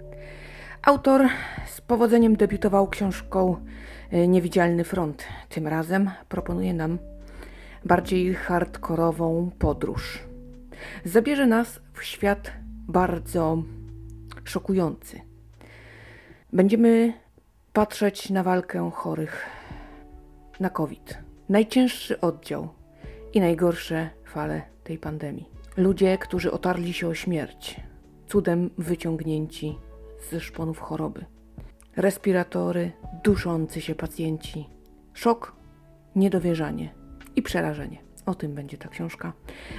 Autor 0.81 1.21
z 1.67 1.81
powodzeniem 1.81 2.35
debiutował 2.35 2.87
książką 2.87 3.55
e, 4.11 4.27
Niewidzialny 4.27 4.83
Front. 4.83 5.23
Tym 5.49 5.67
razem 5.67 6.11
proponuje 6.29 6.73
nam 6.73 6.97
bardziej 7.85 8.33
hardkorową 8.33 9.51
podróż. 9.59 10.23
Zabierze 11.05 11.47
nas 11.47 11.79
w 11.93 12.03
świat 12.03 12.51
bardzo 12.87 13.63
szokujący. 14.43 15.21
Będziemy 16.53 17.13
patrzeć 17.73 18.29
na 18.29 18.43
walkę 18.43 18.91
chorych 18.93 19.45
na 20.59 20.69
COVID. 20.69 21.17
Najcięższy 21.49 22.21
oddział 22.21 22.67
i 23.33 23.39
najgorsze 23.39 24.09
fale 24.25 24.61
tej 24.83 24.97
pandemii. 24.97 25.54
Ludzie, 25.77 26.17
którzy 26.17 26.51
otarli 26.51 26.93
się 26.93 27.07
o 27.07 27.13
śmierć, 27.13 27.81
cudem 28.27 28.69
wyciągnięci 28.77 29.77
ze 30.31 30.39
szponów 30.39 30.79
choroby. 30.79 31.25
Respiratory, 31.95 32.91
duszący 33.23 33.81
się 33.81 33.95
pacjenci. 33.95 34.69
Szok, 35.13 35.55
niedowierzanie 36.15 36.93
i 37.35 37.41
przerażenie. 37.41 37.97
O 38.25 38.35
tym 38.35 38.53
będzie 38.53 38.77
ta 38.77 38.89
książka. 38.89 39.33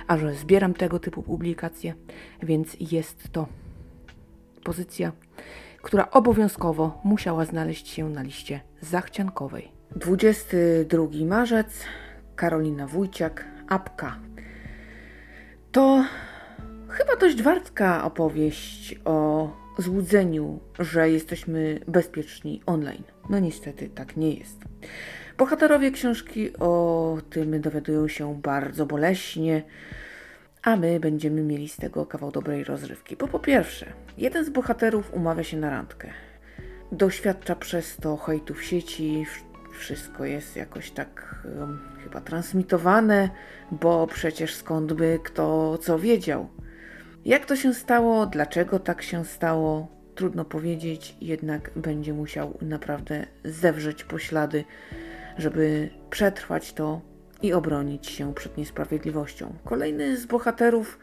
A 0.06 0.16
że 0.16 0.34
zbieram 0.34 0.74
tego 0.74 0.98
typu 0.98 1.22
publikacje, 1.22 1.94
więc 2.42 2.76
jest 2.92 3.32
to 3.32 3.46
pozycja, 4.64 5.12
która 5.82 6.10
obowiązkowo 6.10 7.00
musiała 7.04 7.44
znaleźć 7.44 7.88
się 7.88 8.08
na 8.10 8.22
liście 8.22 8.60
zachciankowej. 8.80 9.72
22 9.96 11.06
marzec, 11.26 11.84
Karolina 12.36 12.86
Wójciak, 12.86 13.44
Apka. 13.68 14.18
To 15.76 16.04
chyba 16.88 17.16
dość 17.16 17.42
wartka 17.42 18.04
opowieść 18.04 18.98
o 19.04 19.50
złudzeniu, 19.78 20.60
że 20.78 21.10
jesteśmy 21.10 21.80
bezpieczni 21.88 22.62
online. 22.66 23.02
No 23.30 23.38
niestety 23.38 23.88
tak 23.88 24.16
nie 24.16 24.34
jest. 24.34 24.64
Bohaterowie 25.38 25.90
książki 25.90 26.56
o 26.58 27.18
tym 27.30 27.60
dowiadują 27.60 28.08
się 28.08 28.40
bardzo 28.40 28.86
boleśnie, 28.86 29.62
a 30.62 30.76
my 30.76 31.00
będziemy 31.00 31.42
mieli 31.42 31.68
z 31.68 31.76
tego 31.76 32.06
kawał 32.06 32.32
dobrej 32.32 32.64
rozrywki. 32.64 33.16
Bo 33.16 33.28
po 33.28 33.38
pierwsze, 33.38 33.92
jeden 34.18 34.44
z 34.44 34.50
bohaterów 34.50 35.14
umawia 35.14 35.44
się 35.44 35.56
na 35.56 35.70
randkę. 35.70 36.10
Doświadcza 36.92 37.56
przez 37.56 37.96
to 37.96 38.16
hejtu 38.16 38.54
w 38.54 38.64
sieci, 38.64 39.26
wszystko 39.72 40.24
jest 40.24 40.56
jakoś 40.56 40.90
tak 40.90 41.44
chyba 42.06 42.20
transmitowane, 42.20 43.30
bo 43.70 44.06
przecież 44.06 44.54
skąd 44.54 44.92
by 44.92 45.18
kto 45.24 45.78
co 45.78 45.98
wiedział. 45.98 46.48
Jak 47.24 47.46
to 47.46 47.56
się 47.56 47.74
stało, 47.74 48.26
dlaczego 48.26 48.78
tak 48.78 49.02
się 49.02 49.24
stało, 49.24 49.88
trudno 50.14 50.44
powiedzieć, 50.44 51.16
jednak 51.20 51.70
będzie 51.76 52.12
musiał 52.12 52.58
naprawdę 52.62 53.26
zewrzeć 53.44 54.04
poślady, 54.04 54.64
żeby 55.38 55.90
przetrwać 56.10 56.72
to 56.72 57.00
i 57.42 57.52
obronić 57.52 58.06
się 58.06 58.34
przed 58.34 58.56
niesprawiedliwością. 58.56 59.54
Kolejny 59.64 60.16
z 60.16 60.26
bohaterów 60.26 60.98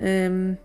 ym, 0.00 0.56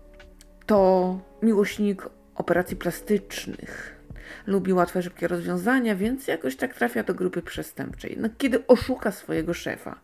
to 0.66 1.18
miłośnik 1.42 2.08
operacji 2.34 2.76
plastycznych. 2.76 4.00
Lubi 4.46 4.72
łatwe, 4.72 5.02
szybkie 5.02 5.28
rozwiązania, 5.28 5.96
więc 5.96 6.28
jakoś 6.28 6.56
tak 6.56 6.74
trafia 6.74 7.02
do 7.02 7.14
grupy 7.14 7.42
przestępczej. 7.42 8.16
No, 8.20 8.28
kiedy 8.38 8.66
oszuka 8.66 9.12
swojego 9.12 9.54
szefa, 9.54 10.00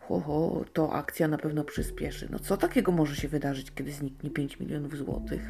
ho, 0.00 0.64
to 0.72 0.92
akcja 0.92 1.28
na 1.28 1.38
pewno 1.38 1.64
przyspieszy. 1.64 2.28
No 2.30 2.38
co 2.38 2.56
takiego 2.56 2.92
może 2.92 3.16
się 3.16 3.28
wydarzyć, 3.28 3.72
kiedy 3.74 3.92
zniknie 3.92 4.30
5 4.30 4.60
milionów 4.60 4.96
złotych? 4.96 5.42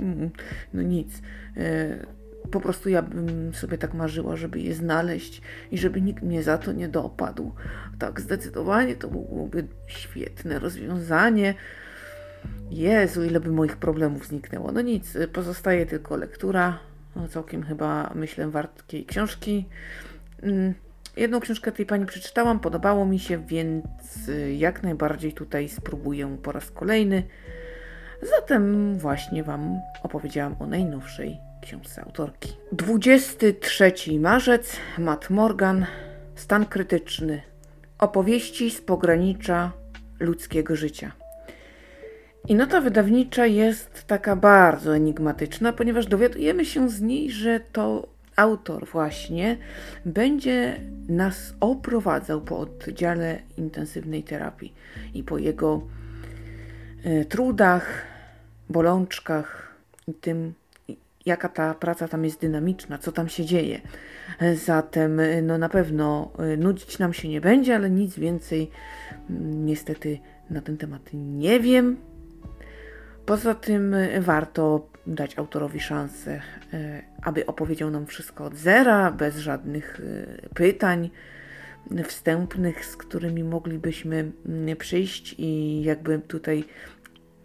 Mm, 0.00 0.30
no 0.74 0.82
nic. 0.82 1.22
E, 1.56 2.06
po 2.50 2.60
prostu 2.60 2.88
ja 2.88 3.02
bym 3.02 3.54
sobie 3.54 3.78
tak 3.78 3.94
marzyła, 3.94 4.36
żeby 4.36 4.60
je 4.60 4.74
znaleźć 4.74 5.42
i 5.70 5.78
żeby 5.78 6.00
nikt 6.00 6.22
mnie 6.22 6.42
za 6.42 6.58
to 6.58 6.72
nie 6.72 6.88
dopadł. 6.88 7.52
Tak, 7.98 8.20
zdecydowanie 8.20 8.96
to 8.96 9.08
byłoby 9.08 9.66
świetne 9.86 10.58
rozwiązanie. 10.58 11.54
Jezu, 12.70 13.24
ile 13.24 13.40
by 13.40 13.52
moich 13.52 13.76
problemów 13.76 14.26
zniknęło. 14.26 14.72
No 14.72 14.80
nic, 14.80 15.18
pozostaje 15.32 15.86
tylko 15.86 16.16
lektura. 16.16 16.78
No, 17.18 17.28
całkiem 17.28 17.62
chyba, 17.62 18.12
myślę, 18.14 18.48
wartkiej 18.48 19.06
książki. 19.06 19.66
Mm, 20.42 20.74
jedną 21.16 21.40
książkę 21.40 21.72
tej 21.72 21.86
pani 21.86 22.06
przeczytałam, 22.06 22.60
podobało 22.60 23.06
mi 23.06 23.18
się, 23.18 23.46
więc 23.46 23.84
jak 24.56 24.82
najbardziej 24.82 25.32
tutaj 25.32 25.68
spróbuję 25.68 26.36
po 26.42 26.52
raz 26.52 26.70
kolejny. 26.70 27.22
Zatem 28.22 28.94
właśnie 28.98 29.44
Wam 29.44 29.80
opowiedziałam 30.02 30.56
o 30.58 30.66
najnowszej 30.66 31.38
książce 31.62 32.02
autorki. 32.02 32.52
23 32.72 33.92
marzec, 34.20 34.76
Matt 34.98 35.30
Morgan, 35.30 35.86
stan 36.34 36.66
krytyczny. 36.66 37.42
Opowieści 37.98 38.70
z 38.70 38.80
pogranicza 38.80 39.72
ludzkiego 40.20 40.76
życia. 40.76 41.12
I 42.48 42.54
nota 42.54 42.80
wydawnicza 42.80 43.46
jest 43.46 44.04
taka 44.06 44.36
bardzo 44.36 44.96
enigmatyczna, 44.96 45.72
ponieważ 45.72 46.06
dowiadujemy 46.06 46.64
się 46.64 46.90
z 46.90 47.00
niej, 47.00 47.30
że 47.30 47.60
to 47.72 48.08
autor 48.36 48.86
właśnie 48.86 49.56
będzie 50.04 50.80
nas 51.08 51.54
oprowadzał 51.60 52.40
po 52.40 52.58
oddziale 52.58 53.38
intensywnej 53.56 54.22
terapii 54.22 54.74
i 55.14 55.22
po 55.22 55.38
jego 55.38 55.82
y, 57.06 57.24
trudach, 57.24 58.06
bolączkach 58.70 59.74
i 60.06 60.14
tym, 60.14 60.54
jaka 61.26 61.48
ta 61.48 61.74
praca 61.74 62.08
tam 62.08 62.24
jest 62.24 62.40
dynamiczna, 62.40 62.98
co 62.98 63.12
tam 63.12 63.28
się 63.28 63.44
dzieje. 63.44 63.80
Zatem 64.64 65.20
no 65.42 65.58
na 65.58 65.68
pewno 65.68 66.30
e, 66.38 66.56
nudzić 66.56 66.98
nam 66.98 67.12
się 67.12 67.28
nie 67.28 67.40
będzie, 67.40 67.76
ale 67.76 67.90
nic 67.90 68.18
więcej 68.18 68.70
mm, 69.30 69.66
niestety 69.66 70.18
na 70.50 70.60
ten 70.60 70.76
temat 70.76 71.02
nie 71.12 71.60
wiem. 71.60 72.07
Poza 73.28 73.54
tym 73.54 73.94
e, 73.94 74.20
warto 74.20 74.88
dać 75.06 75.38
autorowi 75.38 75.80
szansę, 75.80 76.40
e, 76.72 77.02
aby 77.22 77.46
opowiedział 77.46 77.90
nam 77.90 78.06
wszystko 78.06 78.44
od 78.44 78.56
zera, 78.56 79.10
bez 79.10 79.36
żadnych 79.36 80.00
pytań 80.54 81.10
wstępnych, 82.04 82.84
z 82.84 82.96
którymi 82.96 83.44
moglibyśmy 83.44 84.32
mm, 84.46 84.76
przyjść 84.76 85.34
i 85.38 85.82
jakby 85.82 86.18
tutaj 86.18 86.64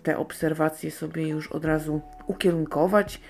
te 0.03 0.17
obserwacje 0.17 0.91
sobie 0.91 1.27
już 1.27 1.51
od 1.51 1.65
razu 1.65 2.01
ukierunkować 2.27 3.21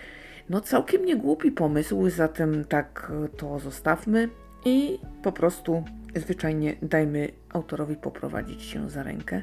no 0.50 0.62
całkiem 0.62 1.06
niegłupi 1.06 1.52
pomysł, 1.52 2.10
zatem 2.10 2.66
tak 2.66 3.12
to 3.38 3.60
zostawmy 3.60 4.30
i 4.66 5.00
po 5.24 5.32
prostu 5.32 5.84
zwyczajnie 6.16 6.76
dajmy 6.82 7.30
autorowi 7.50 7.96
poprowadzić 7.96 8.64
się 8.64 8.90
za 8.90 9.04
rękę 9.04 9.42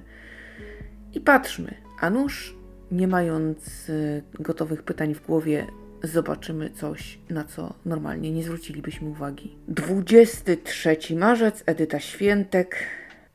i 1.12 1.20
patrzmy. 1.20 1.74
A 2.00 2.10
nuż, 2.10 2.59
nie 2.92 3.08
mając 3.08 3.88
y, 3.88 4.22
gotowych 4.40 4.82
pytań 4.82 5.14
w 5.14 5.26
głowie, 5.26 5.66
zobaczymy 6.02 6.70
coś, 6.70 7.18
na 7.30 7.44
co 7.44 7.74
normalnie 7.84 8.32
nie 8.32 8.42
zwrócilibyśmy 8.42 9.08
uwagi. 9.08 9.56
23 9.68 10.96
marzec, 11.16 11.62
Edyta 11.66 12.00
Świętek, 12.00 12.76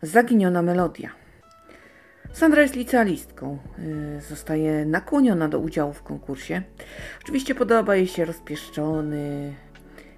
Zaginiona 0.02 0.62
melodia. 0.62 1.10
Sandra 2.34 2.62
jest 2.62 2.76
licealistką. 2.76 3.58
Y, 4.18 4.22
zostaje 4.22 4.86
nakłoniona 4.86 5.50
do 5.50 5.60
udziału 5.60 5.94
w 5.94 6.04
konkursie. 6.04 6.62
Oczywiście 7.24 7.56
podoba 7.56 7.96
jej 7.96 8.08
się 8.08 8.26
rozpieszczony 8.26 9.54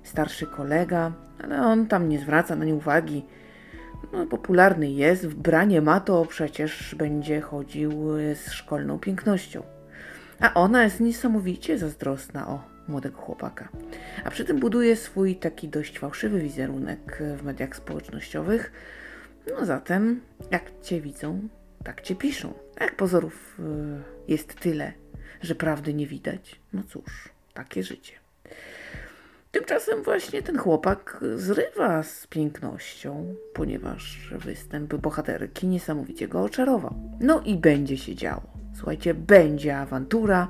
starszy 0.03 0.45
kolega, 0.45 1.11
ale 1.43 1.61
on 1.61 1.87
tam 1.87 2.09
nie 2.09 2.19
zwraca 2.19 2.55
na 2.55 2.65
nie 2.65 2.75
uwagi. 2.75 3.25
No, 4.13 4.25
popularny 4.25 4.91
jest, 4.91 5.27
w 5.27 5.35
branie 5.35 5.81
ma 5.81 5.99
to 5.99 6.25
przecież 6.25 6.95
będzie 6.95 7.41
chodził 7.41 7.91
z 8.35 8.51
szkolną 8.51 8.99
pięknością. 8.99 9.63
A 10.39 10.53
ona 10.53 10.83
jest 10.83 10.99
niesamowicie 10.99 11.77
zazdrosna 11.77 12.47
o 12.47 12.63
młodego 12.87 13.17
chłopaka. 13.21 13.69
A 14.23 14.31
przy 14.31 14.45
tym 14.45 14.59
buduje 14.59 14.95
swój 14.95 15.35
taki 15.35 15.69
dość 15.69 15.99
fałszywy 15.99 16.41
wizerunek 16.41 17.23
w 17.37 17.43
mediach 17.43 17.75
społecznościowych. 17.75 18.71
No 19.59 19.65
zatem, 19.65 20.21
jak 20.51 20.63
cię 20.81 21.01
widzą, 21.01 21.47
tak 21.83 22.01
cię 22.01 22.15
piszą. 22.15 22.53
A 22.79 22.83
jak 22.83 22.95
pozorów 22.95 23.59
y, 23.59 24.31
jest 24.31 24.55
tyle, 24.55 24.93
że 25.41 25.55
prawdy 25.55 25.93
nie 25.93 26.07
widać, 26.07 26.59
no 26.73 26.83
cóż, 26.83 27.29
takie 27.53 27.83
życie. 27.83 28.13
Tymczasem 29.57 30.03
właśnie 30.03 30.41
ten 30.41 30.57
chłopak 30.57 31.23
zrywa 31.35 32.03
z 32.03 32.27
pięknością, 32.27 33.35
ponieważ 33.53 34.33
występ 34.39 34.95
bohaterki 34.95 35.67
niesamowicie 35.67 36.27
go 36.27 36.41
oczarował. 36.41 36.95
No 37.19 37.41
i 37.41 37.55
będzie 37.55 37.97
się 37.97 38.15
działo. 38.15 38.43
Słuchajcie, 38.75 39.13
będzie 39.13 39.77
awantura, 39.77 40.47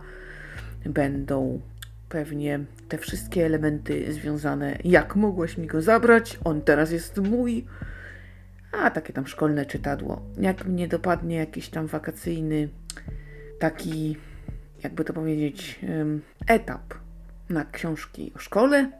będą 0.85 1.61
pewnie 2.09 2.59
te 2.89 2.97
wszystkie 2.97 3.45
elementy 3.45 4.13
związane, 4.13 4.77
jak 4.83 5.15
mogłaś 5.15 5.57
mi 5.57 5.67
go 5.67 5.81
zabrać, 5.81 6.39
on 6.43 6.61
teraz 6.61 6.91
jest 6.91 7.17
mój, 7.17 7.65
a 8.71 8.89
takie 8.91 9.13
tam 9.13 9.27
szkolne 9.27 9.65
czytadło. 9.65 10.21
Jak 10.39 10.65
mnie 10.65 10.87
dopadnie 10.87 11.35
jakiś 11.35 11.69
tam 11.69 11.87
wakacyjny, 11.87 12.69
taki, 13.59 14.17
jakby 14.83 15.03
to 15.03 15.13
powiedzieć, 15.13 15.79
etap 16.47 17.06
na 17.49 17.65
książki 17.65 18.31
o 18.35 18.39
szkole, 18.39 18.91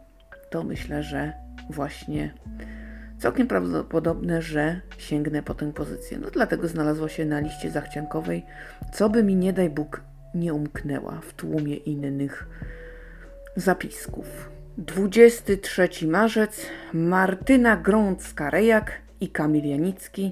to 0.49 0.63
myślę, 0.63 1.03
że 1.03 1.33
właśnie 1.69 2.33
całkiem 3.19 3.47
prawdopodobne, 3.47 4.41
że 4.41 4.81
sięgnę 4.97 5.43
po 5.43 5.53
tę 5.53 5.73
pozycję. 5.73 6.17
No 6.19 6.29
dlatego 6.31 6.67
znalazła 6.67 7.09
się 7.09 7.25
na 7.25 7.39
liście 7.39 7.71
zachciankowej, 7.71 8.45
co 8.93 9.09
by 9.09 9.23
mi 9.23 9.35
nie 9.35 9.53
daj 9.53 9.69
Bóg 9.69 10.01
nie 10.35 10.53
umknęła 10.53 11.21
w 11.21 11.33
tłumie 11.33 11.75
innych 11.75 12.47
zapisków. 13.55 14.49
23 14.77 16.07
marzec 16.07 16.65
Martyna 16.93 17.77
Grącka-Rejak 17.77 18.83
i 19.19 19.29
Kamil 19.29 19.65
Janicki 19.65 20.31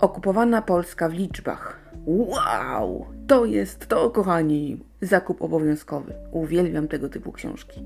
Okupowana 0.00 0.62
Polska 0.62 1.08
w 1.08 1.12
liczbach. 1.12 1.85
Wow! 2.06 3.06
To 3.26 3.44
jest 3.44 3.86
to, 3.86 4.10
kochani! 4.10 4.80
Zakup 5.00 5.42
obowiązkowy. 5.42 6.14
Uwielbiam 6.32 6.88
tego 6.88 7.08
typu 7.08 7.32
książki. 7.32 7.82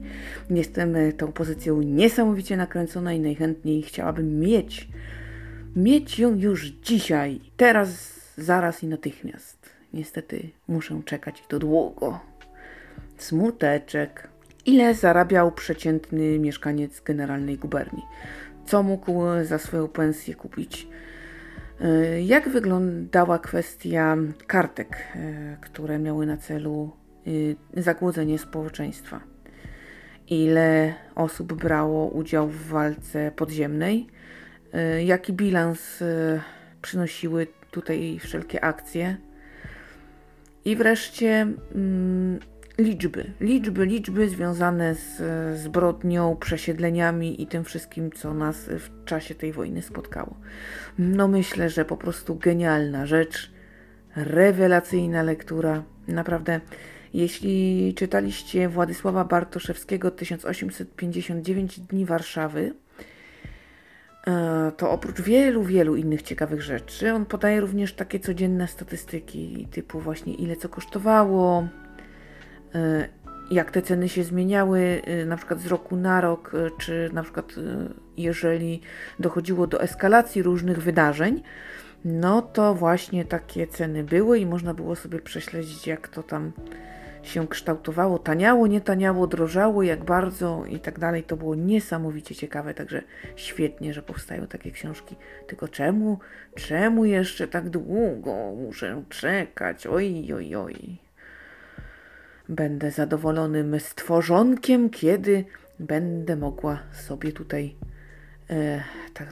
Jestem 0.51 0.95
tą 1.17 1.33
pozycją 1.33 1.83
niesamowicie 1.83 2.57
nakręcona 2.57 3.13
i 3.13 3.21
najchętniej 3.21 3.83
chciałabym 3.83 4.41
mieć. 4.41 4.89
Mieć 5.77 6.19
ją 6.19 6.35
już 6.35 6.67
dzisiaj. 6.67 7.41
Teraz, 7.57 7.89
zaraz 8.37 8.83
i 8.83 8.87
natychmiast. 8.87 9.71
Niestety 9.93 10.51
muszę 10.69 11.01
czekać 11.05 11.45
to 11.49 11.59
długo. 11.59 12.21
Smuteczek. 13.17 14.29
Ile 14.67 14.95
zarabiał 14.95 15.53
przeciętny 15.53 16.39
mieszkaniec 16.39 17.01
generalnej 17.01 17.59
guberni? 17.59 18.03
Co 18.67 18.83
mógł 18.83 19.13
za 19.43 19.59
swoją 19.59 19.89
pensję 19.89 20.35
kupić? 20.35 20.87
E, 21.81 22.23
jak 22.23 22.49
wyglądała 22.49 23.39
kwestia 23.39 24.17
kartek, 24.47 24.97
e, 25.15 25.57
które 25.61 25.99
miały 25.99 26.27
na 26.27 26.37
celu 26.37 26.91
e, 27.77 27.83
zagłodzenie 27.83 28.39
społeczeństwa? 28.39 29.21
Ile 30.29 30.95
osób 31.15 31.53
brało 31.53 32.09
udział 32.09 32.49
w 32.49 32.67
walce 32.67 33.33
podziemnej? 33.37 34.07
Jaki 35.05 35.33
bilans 35.33 36.03
przynosiły 36.83 37.47
tutaj 37.71 38.19
wszelkie 38.21 38.65
akcje? 38.65 39.17
I 40.65 40.77
wreszcie 40.77 41.47
mm, 41.75 42.39
liczby, 42.81 43.33
liczby, 43.41 43.87
liczby 43.87 44.29
związane 44.29 44.95
z 44.95 45.23
zbrodnią, 45.61 46.37
przesiedleniami 46.37 47.43
i 47.43 47.47
tym 47.47 47.65
wszystkim, 47.65 48.13
co 48.13 48.35
nas 48.35 48.57
w 48.69 49.05
czasie 49.05 49.35
tej 49.35 49.53
wojny 49.53 49.83
spotkało. 49.83 50.37
No 50.99 51.29
myślę, 51.29 51.71
że 51.71 51.85
po 51.85 51.97
prostu 51.97 52.37
genialna 52.37 53.07
rzecz, 53.07 53.51
rewelacyjna 54.17 55.23
lektura. 55.23 55.83
Naprawdę, 56.09 56.61
jeśli 57.15 57.95
czytaliście 57.97 58.69
Władysława 58.69 59.25
Bartoszewskiego 59.25 60.11
1859 60.11 61.81
Dni 61.81 62.05
Warszawy, 62.05 62.75
e, 64.27 64.73
to 64.77 64.91
oprócz 64.91 65.21
wielu, 65.21 65.65
wielu 65.65 65.97
innych 65.97 66.23
ciekawych 66.23 66.63
rzeczy, 66.63 67.13
on 67.13 67.27
podaje 67.27 67.61
również 67.61 67.95
takie 67.95 68.21
codzienne 68.21 68.69
statystyki, 68.69 69.69
typu 69.71 70.01
właśnie 70.01 70.35
ile 70.35 70.57
co 70.57 70.69
kosztowało, 70.69 71.69
jak 73.51 73.71
te 73.71 73.83
ceny 73.83 74.09
się 74.09 74.25
zmieniały, 74.25 75.03
e, 75.05 75.27
na 75.27 75.37
przykład 75.37 75.61
z 75.61 75.67
roku 75.67 75.97
na 75.97 76.21
rok, 76.21 76.53
czy 76.79 77.11
na 77.13 77.23
przykład 77.23 77.55
jeżeli 78.17 78.81
dochodziło 79.19 79.67
do 79.67 79.83
eskalacji 79.83 80.43
różnych 80.43 80.83
wydarzeń, 80.83 81.43
no 82.05 82.43
to 82.43 82.75
właśnie 82.75 83.25
takie 83.25 83.67
ceny 83.67 84.05
były 84.05 84.39
i 84.39 84.47
można 84.47 84.75
było 84.75 84.97
sobie 84.97 85.19
prześledzić, 85.19 85.87
jak 85.87 86.09
to 86.09 86.23
tam 86.23 86.53
się 87.23 87.49
kształtowało, 87.49 88.19
taniało, 88.19 88.67
nie 88.67 88.81
taniało, 88.81 89.27
drożało, 89.27 89.83
jak 89.83 90.05
bardzo 90.05 90.65
i 90.69 90.79
tak 90.79 90.99
dalej. 90.99 91.23
To 91.23 91.37
było 91.37 91.55
niesamowicie 91.55 92.35
ciekawe, 92.35 92.75
także 92.75 93.03
świetnie, 93.37 93.95
że 93.95 94.03
powstają 94.03 94.47
takie 94.47 94.71
książki. 94.71 95.17
Tylko 95.47 95.69
czemu, 95.69 96.19
czemu 96.55 97.05
jeszcze 97.05 97.49
tak 97.49 97.71
długo 97.71 98.35
muszę 98.57 99.03
czekać? 99.09 99.87
Oj, 99.87 100.33
oj, 100.35 100.57
oj. 100.57 101.10
Będę 102.51 102.91
zadowolonym 102.91 103.81
stworzonkiem, 103.81 104.91
kiedy 104.91 105.45
będę 105.79 106.37
mogła 106.37 106.79
sobie 106.93 107.33
tutaj 107.33 107.77
e, 108.51 108.83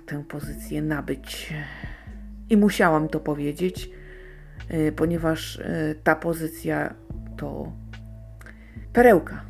tę 0.06 0.24
pozycję 0.28 0.82
nabyć. 0.82 1.54
I 2.50 2.56
musiałam 2.56 3.08
to 3.08 3.20
powiedzieć, 3.20 3.90
e, 4.68 4.92
ponieważ 4.92 5.58
e, 5.58 5.94
ta 6.04 6.16
pozycja 6.16 6.94
to 7.36 7.72
perełka. 8.92 9.42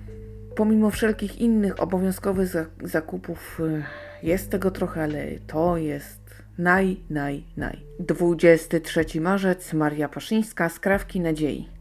Pomimo 0.56 0.90
wszelkich 0.90 1.40
innych 1.40 1.82
obowiązkowych 1.82 2.48
zakupów 2.84 3.60
e, 3.60 3.82
jest 4.26 4.50
tego 4.50 4.70
trochę, 4.70 5.02
ale 5.02 5.24
to 5.46 5.76
jest 5.76 6.20
naj, 6.58 7.00
naj, 7.10 7.44
naj. 7.56 7.80
23 8.00 9.20
marzec, 9.20 9.72
Maria 9.72 10.08
Paszyńska, 10.08 10.68
Skrawki 10.68 11.20
Nadziei. 11.20 11.77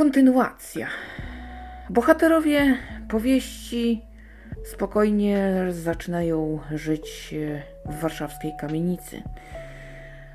Kontynuacja. 0.00 0.86
Bohaterowie 1.90 2.76
powieści 3.08 4.02
spokojnie 4.64 5.66
zaczynają 5.70 6.60
żyć 6.74 7.34
w 7.86 8.00
warszawskiej 8.00 8.52
kamienicy. 8.60 9.22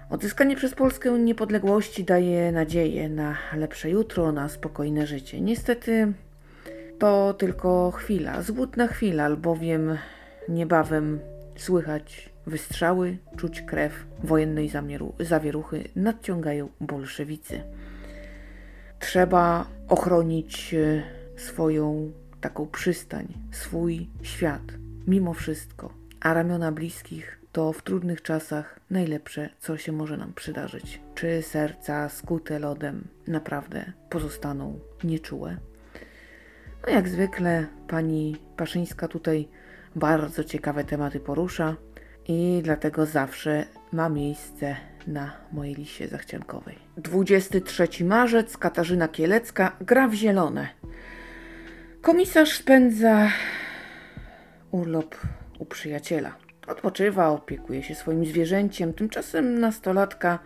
Odzyskanie 0.09 0.55
przez 0.55 0.75
Polskę 0.75 1.19
niepodległości 1.19 2.03
daje 2.03 2.51
nadzieję 2.51 3.09
na 3.09 3.37
lepsze 3.55 3.89
jutro, 3.89 4.31
na 4.31 4.49
spokojne 4.49 5.07
życie. 5.07 5.41
Niestety 5.41 6.13
to 6.99 7.33
tylko 7.33 7.91
chwila, 7.91 8.41
złudna 8.41 8.87
chwila, 8.87 9.23
albowiem 9.23 9.97
niebawem 10.49 11.19
słychać 11.55 12.29
wystrzały, 12.47 13.17
czuć 13.37 13.61
krew 13.61 14.05
wojennej 14.23 14.71
zawieruchy 15.19 15.83
nadciągają 15.95 16.69
bolszewicy. 16.81 17.61
Trzeba 18.99 19.67
ochronić 19.87 20.73
e, 20.73 21.03
swoją 21.37 22.11
taką 22.41 22.67
przystań, 22.67 23.27
swój 23.51 24.09
świat, 24.21 24.61
mimo 25.07 25.33
wszystko. 25.33 25.93
A 26.21 26.33
ramiona 26.33 26.71
bliskich 26.71 27.39
to 27.51 27.73
w 27.73 27.81
trudnych 27.81 28.21
czasach 28.21 28.79
najlepsze, 28.89 29.49
co 29.59 29.77
się 29.77 29.91
może 29.91 30.17
nam 30.17 30.33
przydarzyć. 30.33 31.01
Czy 31.15 31.41
serca 31.41 32.09
skute 32.09 32.59
lodem 32.59 33.07
naprawdę 33.27 33.91
pozostaną 34.09 34.79
nieczułe? 35.03 35.57
No 36.85 36.93
jak 36.93 37.09
zwykle 37.09 37.67
pani 37.87 38.37
Paszyńska 38.57 39.07
tutaj 39.07 39.47
bardzo 39.95 40.43
ciekawe 40.43 40.83
tematy 40.83 41.19
porusza 41.19 41.75
i 42.27 42.61
dlatego 42.63 43.05
zawsze 43.05 43.65
ma 43.91 44.09
miejsce 44.09 44.75
na 45.07 45.31
mojej 45.51 45.75
liście 45.75 46.07
zachciankowej. 46.07 46.75
23 46.97 48.05
marzec, 48.05 48.57
Katarzyna 48.57 49.07
Kielecka, 49.07 49.71
gra 49.81 50.07
w 50.07 50.13
zielone. 50.13 50.67
Komisarz 52.01 52.51
spędza 52.51 53.29
urlop 54.71 55.15
u 55.59 55.65
przyjaciela. 55.65 56.35
Odpoczywa, 56.67 57.29
opiekuje 57.29 57.83
się 57.83 57.95
swoim 57.95 58.25
zwierzęciem. 58.25 58.93
Tymczasem 58.93 59.59
nastolatka, 59.59 60.39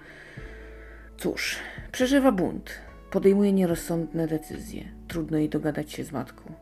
cóż, 1.18 1.56
przeżywa 1.92 2.32
bunt. 2.32 2.72
Podejmuje 3.12 3.54
nierozsądne 3.54 4.28
decyzje. 4.28 4.84
Trudno 5.08 5.38
jej 5.38 5.50
dogadać 5.50 5.92
się 5.92 6.04
z 6.04 6.12
matką. 6.12 6.54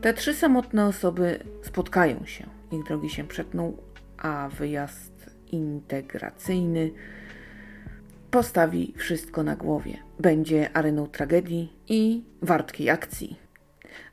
Te 0.00 0.14
trzy 0.14 0.34
samotne 0.34 0.86
osoby 0.86 1.38
spotkają 1.62 2.26
się. 2.26 2.46
Ich 2.72 2.84
drogi 2.84 3.10
się 3.10 3.24
przetną, 3.24 3.76
a 4.18 4.48
wyjazd 4.58 5.30
integracyjny 5.52 6.90
postawi 8.34 8.94
wszystko 8.96 9.42
na 9.42 9.56
głowie. 9.56 9.98
Będzie 10.18 10.76
areną 10.76 11.06
tragedii 11.06 11.72
i 11.88 12.24
wartkiej 12.42 12.90
akcji. 12.90 13.38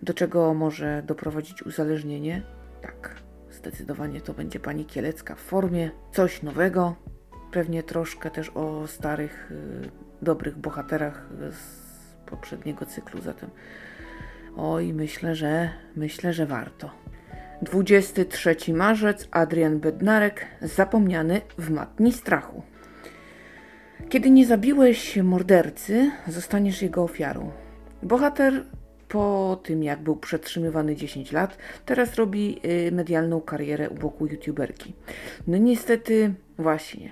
Do 0.02 0.14
czego 0.14 0.54
może 0.54 1.04
doprowadzić 1.06 1.64
uzależnienie? 1.64 2.42
Tak, 2.82 3.16
zdecydowanie 3.52 4.22
to 4.22 4.34
będzie 4.34 4.60
pani 4.60 4.86
Kielecka 4.86 5.36
w 5.36 5.40
formie. 5.40 5.92
Coś 6.12 6.44
nowego, 6.44 6.96
pewnie 7.52 7.84
troszkę 7.84 8.32
też 8.32 8.50
o 8.50 8.88
starych, 8.88 9.52
y, 9.52 9.90
dobrych 10.22 10.58
bohaterach 10.58 11.30
z 11.52 12.26
poprzedniego 12.30 12.86
cyklu, 12.86 13.22
zatem 13.22 13.50
oj, 14.58 14.94
myślę, 14.94 15.36
że 15.36 15.70
myślę, 15.96 16.34
że 16.34 16.46
warto. 16.46 16.92
23 17.62 18.74
marzec, 18.74 19.28
Adrian 19.32 19.80
Bednarek, 19.80 20.46
zapomniany 20.62 21.42
w 21.58 21.70
matni 21.70 22.14
strachu. 22.14 22.71
Kiedy 24.12 24.30
nie 24.30 24.46
zabiłeś 24.46 25.18
mordercy, 25.18 26.12
zostaniesz 26.28 26.82
jego 26.82 27.04
ofiarą. 27.04 27.52
Bohater 28.04 28.66
po 29.08 29.60
tym, 29.64 29.84
jak 29.84 30.04
był 30.04 30.16
przetrzymywany 30.16 30.96
10 30.96 31.32
lat, 31.32 31.58
teraz 31.86 32.16
robi 32.16 32.60
y, 32.88 32.92
medialną 32.92 33.42
karierę 33.42 33.90
u 33.90 33.96
boku 33.96 34.26
youtuberki. 34.26 34.94
No 35.48 35.58
niestety, 35.58 36.34
właśnie, 36.58 37.12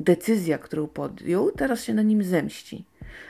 decyzja, 0.00 0.58
którą 0.58 0.86
podjął, 0.86 1.50
teraz 1.50 1.84
się 1.84 1.94
na 1.94 2.02
nim 2.02 2.22
zemści, 2.22 2.84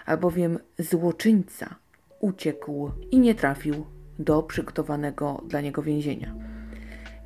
albowiem 0.07 0.59
złoczyńca 0.79 1.75
uciekł 2.21 2.91
i 3.11 3.19
nie 3.19 3.35
trafił 3.35 3.87
do 4.19 4.43
przygotowanego 4.43 5.43
dla 5.49 5.61
niego 5.61 5.83
więzienia. 5.83 6.35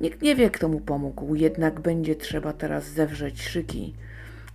Nikt 0.01 0.21
nie 0.21 0.35
wie, 0.35 0.49
kto 0.49 0.67
mu 0.67 0.79
pomógł, 0.79 1.35
jednak 1.35 1.79
będzie 1.79 2.15
trzeba 2.15 2.53
teraz 2.53 2.87
zewrzeć 2.87 3.41
szyki 3.41 3.93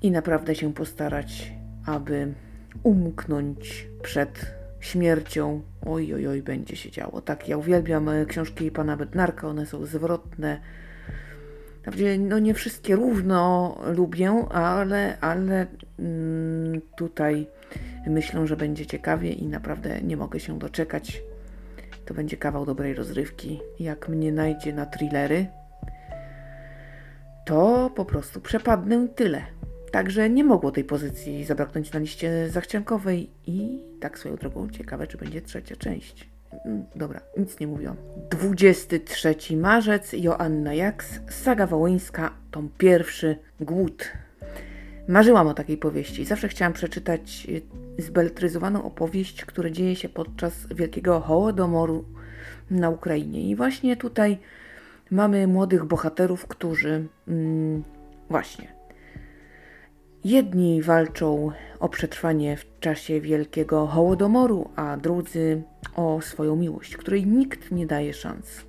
i 0.07 0.11
naprawdę 0.11 0.55
się 0.55 0.75
postarać, 0.75 1.53
aby 1.87 2.35
umknąć 2.83 3.88
przed 4.03 4.47
śmiercią 4.81 5.62
oj, 5.87 6.14
oj, 6.14 6.27
oj, 6.29 6.42
będzie 6.42 6.77
się 6.77 6.90
działo. 6.90 7.21
Tak, 7.21 7.49
ja 7.49 7.57
uwielbiam 7.57 8.09
e, 8.09 8.27
książki 8.27 8.71
pana 8.71 8.97
Bednarka, 8.97 9.49
one 9.49 9.66
są 9.66 9.87
zwrotne. 9.87 10.61
Wprawdzie, 11.81 12.19
no 12.19 12.38
nie 12.38 12.55
wszystkie 12.55 12.97
równo 12.97 13.79
lubię, 13.95 14.31
ale, 14.51 15.19
ale 15.21 15.66
mm, 15.99 16.81
tutaj 16.97 17.47
myślę, 18.07 18.47
że 18.47 18.57
będzie 18.57 18.87
ciekawie 18.87 19.33
i 19.33 19.47
naprawdę 19.47 20.03
nie 20.03 20.16
mogę 20.16 20.40
się 20.40 20.59
doczekać. 20.59 21.23
To 22.05 22.14
będzie 22.14 22.37
kawał 22.37 22.66
dobrej 22.66 22.95
rozrywki. 22.95 23.61
Jak 23.81 24.09
mnie 24.09 24.33
najdzie 24.33 24.73
na 24.73 24.87
thrillery, 24.87 25.47
to 27.47 27.90
po 27.95 28.05
prostu 28.05 28.40
przepadnę 28.40 29.09
tyle. 29.09 29.56
Także 29.90 30.31
nie 30.31 30.44
mogło 30.44 30.70
tej 30.70 30.85
pozycji 30.85 31.44
zabraknąć 31.44 31.92
na 31.92 32.01
liście 32.01 32.49
zachciankowej 32.49 33.31
i 33.46 33.81
tak 34.01 34.18
swoją 34.18 34.37
drogą 34.37 34.70
ciekawe, 34.70 35.07
czy 35.07 35.18
będzie 35.18 35.42
trzecia 35.42 35.77
część. 35.77 36.29
Mm, 36.64 36.85
Dobra, 36.96 37.20
nic 37.38 37.61
nie 37.61 37.66
mówią. 37.66 37.96
23 38.31 39.57
marzec, 39.57 40.12
Joanna 40.12 40.75
Jaks, 40.75 41.20
Saga 41.29 41.66
Wołyńska, 41.66 42.31
tom 42.51 42.68
pierwszy, 42.79 43.37
Głód. 43.61 44.12
Marzyłam 45.09 45.49
o 45.49 45.55
takiej 45.55 45.77
powieści. 45.77 46.25
Zawsze 46.25 46.49
chciałam 46.49 46.72
przeczytać 46.72 47.46
y, 47.99 48.03
zbeletryzowaną 48.03 48.85
opowieść, 48.85 49.44
która 49.44 49.70
dzieje 49.70 49.96
się 49.96 50.09
podczas 50.09 50.66
Wielkiego 50.75 51.20
Hołodomoru 51.20 52.05
na 52.70 52.90
Ukrainie. 52.90 53.51
I 53.51 53.57
właśnie 53.57 53.96
tutaj 53.96 54.38
mamy 55.11 55.46
młodych 55.46 55.85
bohaterów, 55.85 56.46
którzy 56.46 57.07
mm, 57.29 57.83
właśnie 58.31 58.76
jedni 60.27 60.83
walczą 60.83 61.53
o 61.81 61.89
przetrwanie 61.89 62.57
w 62.57 62.81
czasie 62.81 63.21
Wielkiego 63.21 63.87
Hołodomoru, 63.87 64.71
a 64.77 64.97
drudzy 64.97 65.62
o 65.97 66.21
swoją 66.21 66.57
miłość, 66.57 66.97
której 66.97 67.27
nikt 67.27 67.71
nie 67.71 67.87
daje 67.87 68.15
szans. 68.15 68.65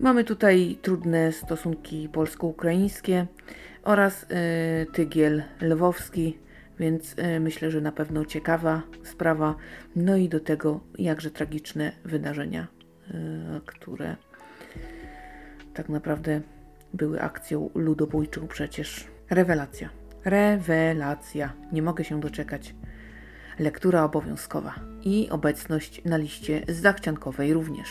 Mamy 0.00 0.24
tutaj 0.24 0.78
trudne 0.82 1.32
stosunki 1.32 2.08
polsko-ukraińskie 2.08 3.26
oraz 3.82 4.22
y, 4.22 4.26
tygiel 4.92 5.42
lwowski, 5.60 6.38
więc 6.78 7.14
y, 7.18 7.40
myślę, 7.40 7.70
że 7.70 7.80
na 7.80 7.92
pewno 7.92 8.24
ciekawa 8.24 8.82
sprawa. 9.04 9.54
No 9.96 10.16
i 10.16 10.28
do 10.28 10.40
tego 10.40 10.80
jakże 10.98 11.30
tragiczne 11.30 11.92
wydarzenia, 12.04 12.66
y, 13.10 13.14
które 13.66 14.16
tak 15.74 15.88
naprawdę 15.88 16.40
były 16.94 17.20
akcją 17.20 17.70
ludobójczą 17.74 18.48
przecież. 18.48 19.06
Rewelacja. 19.30 19.99
Rewelacja. 20.24 21.52
Nie 21.72 21.82
mogę 21.82 22.04
się 22.04 22.20
doczekać. 22.20 22.74
Lektura 23.58 24.04
obowiązkowa 24.04 24.74
i 25.04 25.28
obecność 25.30 26.04
na 26.04 26.16
liście 26.16 26.62
zachciankowej 26.68 27.52
również. 27.52 27.88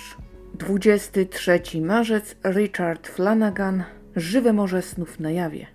23 0.53 1.61
marzec 1.81 2.35
Richard 2.45 3.07
Flanagan 3.07 3.83
Żywe 4.15 4.53
morze 4.53 4.81
snów 4.81 5.19
na 5.19 5.31
jawie. 5.31 5.67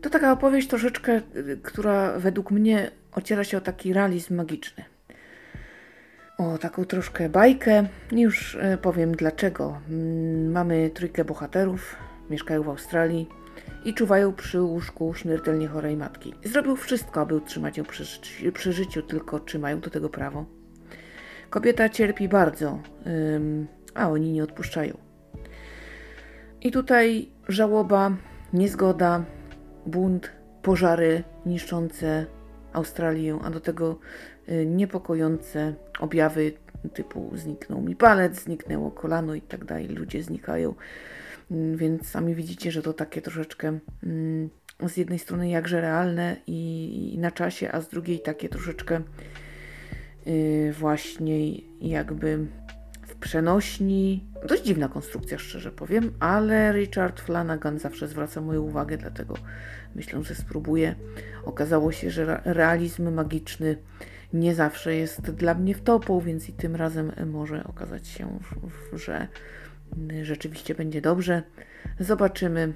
To 0.00 0.10
taka 0.10 0.32
opowieść 0.32 0.68
troszeczkę, 0.68 1.22
y, 1.36 1.60
która 1.62 2.18
według 2.18 2.50
mnie 2.50 2.90
ociera 3.12 3.44
się 3.44 3.58
o 3.58 3.60
taki 3.60 3.92
realizm 3.92 4.34
magiczny. 4.34 4.84
O 6.38 6.58
taką 6.58 6.84
troszkę 6.84 7.28
bajkę. 7.28 7.86
Już 8.12 8.54
y, 8.54 8.78
powiem 8.82 9.12
dlaczego. 9.12 9.80
Mm, 9.90 10.52
Mamy 10.52 10.90
trójkę 10.94 11.24
bohaterów, 11.24 11.96
mieszkają 12.30 12.62
w 12.62 12.68
Australii 12.68 13.28
i 13.84 13.94
czuwają 13.94 14.32
przy 14.32 14.60
łóżku 14.60 15.14
śmiertelnie 15.14 15.68
chorej 15.68 15.96
matki. 15.96 16.34
Zrobił 16.44 16.76
wszystko, 16.76 17.20
aby 17.20 17.34
utrzymać 17.34 17.78
ją 17.78 17.84
przy, 17.84 18.04
przy 18.52 18.72
życiu, 18.72 19.02
tylko 19.02 19.40
czy 19.40 19.58
mają 19.58 19.80
do 19.80 19.90
tego 19.90 20.08
prawo? 20.08 20.44
Kobieta 21.50 21.88
cierpi 21.88 22.28
bardzo, 22.28 22.78
ym, 23.06 23.66
a 23.94 24.08
oni 24.08 24.32
nie 24.32 24.42
odpuszczają. 24.42 24.98
I 26.60 26.70
tutaj 26.70 27.28
żałoba, 27.48 28.16
niezgoda, 28.52 29.24
bunt, 29.86 30.32
pożary 30.62 31.22
niszczące 31.46 32.26
Australię, 32.72 33.38
a 33.44 33.50
do 33.50 33.60
tego 33.60 33.98
y, 34.48 34.66
niepokojące 34.66 35.74
objawy 36.00 36.52
typu 36.94 37.30
zniknął 37.34 37.80
mi 37.80 37.96
palec, 37.96 38.42
zniknęło 38.42 38.90
kolano 38.90 39.34
i 39.34 39.40
tak 39.40 39.64
dalej. 39.64 39.88
Ludzie 39.88 40.22
znikają. 40.22 40.74
Mm, 41.50 41.76
Więc 41.76 42.08
sami 42.08 42.34
widzicie, 42.34 42.72
że 42.72 42.82
to 42.82 42.92
takie 42.92 43.22
troszeczkę 43.22 43.78
mm, 44.04 44.50
z 44.88 44.96
jednej 44.96 45.18
strony 45.18 45.48
jakże 45.48 45.80
realne 45.80 46.36
i, 46.46 47.16
na 47.20 47.30
czasie, 47.30 47.72
a 47.72 47.80
z 47.80 47.88
drugiej 47.88 48.20
takie 48.20 48.48
troszeczkę 48.48 49.00
y, 50.26 50.74
właśnie 50.78 51.54
jakby 51.80 52.46
w 53.06 53.16
przenośni. 53.16 54.24
Dość 54.48 54.62
dziwna 54.64 54.88
konstrukcja, 54.88 55.38
szczerze 55.38 55.70
powiem, 55.72 56.12
ale 56.20 56.72
Richard 56.72 57.20
Flanagan 57.20 57.78
zawsze 57.78 58.08
zwraca 58.08 58.40
moją 58.40 58.62
uwagę, 58.62 58.96
dlatego 58.98 59.34
myślę, 59.94 60.24
że 60.24 60.34
spróbuję. 60.34 60.94
Okazało 61.44 61.92
się, 61.92 62.10
że 62.10 62.22
re- 62.22 62.40
realizm 62.44 63.14
magiczny 63.14 63.76
nie 64.32 64.54
zawsze 64.54 64.96
jest 64.96 65.20
dla 65.20 65.54
mnie 65.54 65.74
wtopą, 65.74 66.20
więc 66.20 66.48
i 66.48 66.52
tym 66.52 66.76
razem 66.76 67.12
może 67.26 67.64
okazać 67.64 68.08
się, 68.08 68.38
że 68.92 69.28
rzeczywiście 70.22 70.74
będzie 70.74 71.00
dobrze. 71.00 71.42
Zobaczymy. 72.00 72.72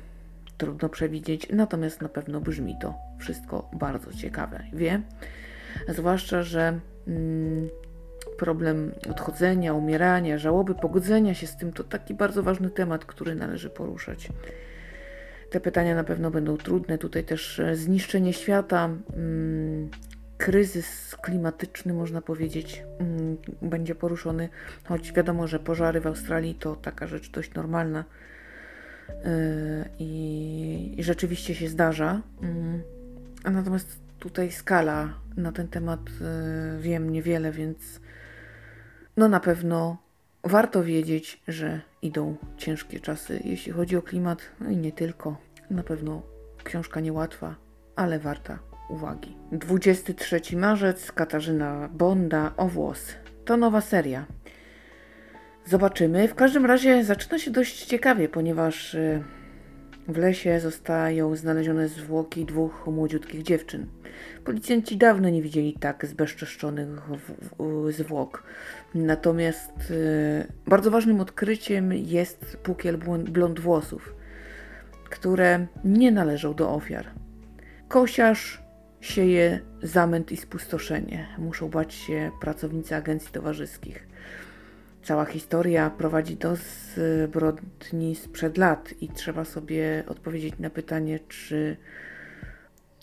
Trudno 0.59 0.89
przewidzieć, 0.89 1.49
natomiast 1.53 2.01
na 2.01 2.09
pewno 2.09 2.41
brzmi 2.41 2.77
to 2.81 2.95
wszystko 3.19 3.71
bardzo 3.73 4.13
ciekawe. 4.13 4.65
Wie? 4.73 5.01
Zwłaszcza, 5.89 6.43
że 6.43 6.81
mm, 7.09 7.69
problem 8.39 8.93
odchodzenia, 9.11 9.75
umierania, 9.75 10.39
żałoby, 10.39 10.75
pogodzenia 10.75 11.35
się 11.35 11.47
z 11.47 11.57
tym 11.57 11.73
to 11.73 11.85
taki 11.85 12.15
bardzo 12.15 12.43
ważny 12.43 12.71
temat, 12.71 13.05
który 13.05 13.35
należy 13.35 13.71
poruszać. 13.71 14.29
Te 15.51 15.61
pytania 15.61 15.95
na 15.95 16.05
pewno 16.05 16.31
będą 16.31 16.57
trudne. 16.57 16.99
Tutaj 16.99 17.25
też 17.25 17.59
e, 17.59 17.77
zniszczenie 17.77 18.33
świata, 18.33 18.91
mm, 19.17 19.91
kryzys 20.43 21.17
klimatyczny, 21.17 21.95
można 21.95 22.23
powiedzieć, 22.23 22.83
mm, 22.99 23.37
będzie 23.63 23.95
poruszony, 23.95 24.49
choć 24.85 25.13
wiadomo, 25.13 25.47
że 25.47 25.59
pożary 25.59 26.01
w 26.01 26.07
Australii 26.07 26.55
to 26.55 26.77
taka 26.77 27.07
rzecz 27.07 27.31
dość 27.31 27.55
normalna 27.55 28.05
yy, 29.09 29.15
i, 29.99 30.97
rzeczywiście 30.99 31.55
się 31.55 31.69
zdarza. 31.69 32.21
Mm, 32.43 32.83
natomiast 33.45 33.99
tutaj 34.19 34.53
skala 34.53 35.15
na 35.37 35.53
ten 35.53 35.69
temat 35.69 36.01
yy, 36.01 36.83
wiem 36.83 37.11
niewiele, 37.11 37.53
więc 37.53 38.01
no 39.17 39.29
na 39.29 39.41
pewno 39.41 39.97
warto 40.45 40.85
wiedzieć, 40.85 41.43
że 41.49 41.81
idą 42.03 42.37
ciężkie 42.57 43.01
czasy, 43.01 43.41
jeśli 43.45 43.73
chodzi 43.73 43.97
o 43.97 44.03
klimat, 44.03 44.39
no 44.61 44.71
i 44.71 44.77
nie 44.77 44.93
tylko. 44.93 45.37
Na 45.71 45.83
pewno 45.83 46.23
książka 46.65 47.01
niełatwa, 47.01 47.55
ale 47.97 48.19
warta 48.19 48.72
uwagi. 48.93 49.37
23 49.53 50.57
marzec, 50.57 51.13
Katarzyna 51.13 51.89
Bonda 51.93 52.53
o 52.57 52.69
włos. 52.69 53.15
To 53.45 53.57
nowa 53.57 53.81
seria. 53.81 54.27
Zobaczymy. 55.67 56.29
W 56.29 56.35
każdym 56.35 56.67
razie 56.67 57.05
zaczyna 57.05 57.39
się 57.39 57.51
dość 57.51 57.85
ciekawie, 57.85 58.29
ponieważ 58.29 58.95
y, 58.95 59.23
w 60.09 60.17
lesie 60.17 60.61
zostają 60.61 61.37
znalezione 61.37 61.89
zwłoki 61.89 62.45
dwóch 62.45 62.87
młodziutkich 62.87 63.43
dziewczyn. 63.43 63.87
Policjanci 64.45 64.97
dawno 64.97 65.29
nie 65.29 65.43
widzieli 65.43 65.77
tak 65.81 66.07
zbezczeszczonych 66.07 66.89
zwłok. 67.91 68.43
Natomiast 68.95 69.91
y, 69.91 70.47
bardzo 70.67 70.91
ważnym 70.91 71.21
odkryciem 71.21 71.93
jest 71.93 72.57
pukiel 72.57 72.99
blond 73.19 73.61
włosów, 73.61 74.15
które 75.11 75.67
nie 75.85 76.13
należą 76.13 76.55
do 76.55 76.75
ofiar. 76.75 77.07
Kosiarz 77.89 78.62
sieje 79.03 79.61
zamęt 79.83 80.33
i 80.33 80.37
spustoszenie. 80.37 81.27
Muszą 81.39 81.69
bać 81.69 81.95
się 81.95 82.31
pracownicy 82.41 82.97
agencji 82.97 83.33
towarzyskich. 83.33 84.07
Cała 85.03 85.25
historia 85.25 85.91
prowadzi 85.91 86.37
do 86.37 86.57
zbrodni 86.57 88.17
sprzed 88.17 88.59
lat 88.59 88.95
i 89.01 89.09
trzeba 89.09 89.45
sobie 89.45 90.05
odpowiedzieć 90.09 90.55
na 90.59 90.71
pytanie, 90.71 91.21
czy 91.29 91.77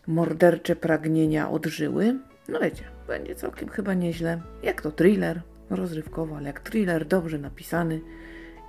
mordercze 0.08 0.76
pragnienia 0.76 1.50
odżyły. 1.50 2.16
No 2.48 2.60
wiecie, 2.60 2.84
będzie 3.08 3.36
całkiem 3.36 3.70
chyba 3.70 3.94
nieźle. 3.94 4.42
Jak 4.64 4.82
to 4.82 4.92
thriller, 4.92 5.42
rozrywkowo, 5.70 6.38
ale 6.38 6.48
jak 6.48 6.60
thriller 6.60 7.06
dobrze 7.06 7.38
napisany 7.38 8.02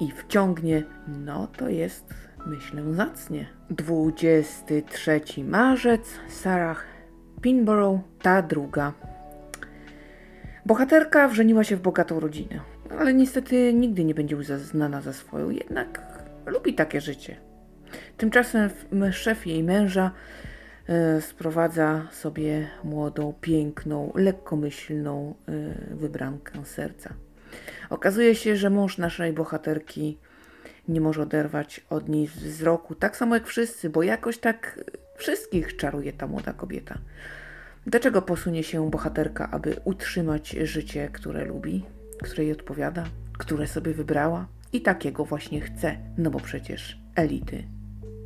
i 0.00 0.10
wciągnie, 0.10 0.84
no 1.08 1.46
to 1.46 1.68
jest, 1.68 2.14
myślę, 2.46 2.82
zacnie. 2.94 3.46
23 3.70 5.20
marzec, 5.44 6.08
Sarah 6.28 6.99
Pinborough, 7.42 8.00
ta 8.22 8.42
druga. 8.42 8.92
Bohaterka 10.66 11.28
wrzeniła 11.28 11.64
się 11.64 11.76
w 11.76 11.80
bogatą 11.80 12.20
rodzinę, 12.20 12.60
ale 12.98 13.14
niestety 13.14 13.74
nigdy 13.74 14.04
nie 14.04 14.14
będzie 14.14 14.42
za- 14.44 14.58
znana 14.58 15.00
za 15.00 15.12
swoją, 15.12 15.50
jednak 15.50 16.00
lubi 16.46 16.74
takie 16.74 17.00
życie. 17.00 17.36
Tymczasem 18.16 18.70
szef 19.12 19.46
jej 19.46 19.62
męża 19.64 20.10
e, 20.88 21.20
sprowadza 21.20 22.06
sobie 22.10 22.68
młodą, 22.84 23.34
piękną, 23.40 24.12
lekkomyślną 24.14 25.34
e, 25.48 25.52
wybrankę 25.94 26.64
serca. 26.64 27.14
Okazuje 27.90 28.34
się, 28.34 28.56
że 28.56 28.70
mąż 28.70 28.98
naszej 28.98 29.32
bohaterki 29.32 30.18
nie 30.88 31.00
może 31.00 31.22
oderwać 31.22 31.86
od 31.90 32.08
niej 32.08 32.26
wzroku, 32.26 32.94
tak 32.94 33.16
samo 33.16 33.34
jak 33.34 33.46
wszyscy, 33.46 33.90
bo 33.90 34.02
jakoś 34.02 34.38
tak 34.38 34.80
wszystkich 35.20 35.76
czaruje 35.76 36.12
ta 36.12 36.26
młoda 36.26 36.52
kobieta. 36.52 36.98
Dlaczego 37.86 38.22
posunie 38.22 38.62
się 38.62 38.90
bohaterka, 38.90 39.50
aby 39.50 39.76
utrzymać 39.84 40.50
życie, 40.50 41.08
które 41.12 41.44
lubi, 41.44 41.84
które 42.22 42.44
jej 42.44 42.52
odpowiada, 42.52 43.04
które 43.38 43.66
sobie 43.66 43.94
wybrała 43.94 44.46
i 44.72 44.80
takiego 44.80 45.24
właśnie 45.24 45.60
chce? 45.60 45.96
No 46.18 46.30
bo 46.30 46.40
przecież 46.40 46.98
elity 47.14 47.64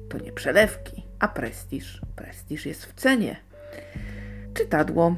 to 0.09 0.19
nie 0.19 0.33
przelewki, 0.33 1.03
a 1.19 1.29
prestiż. 1.29 2.01
Prestiż 2.17 2.67
jest 2.67 2.87
w 2.87 2.95
cenie. 2.95 3.37
Czytadło. 4.55 5.17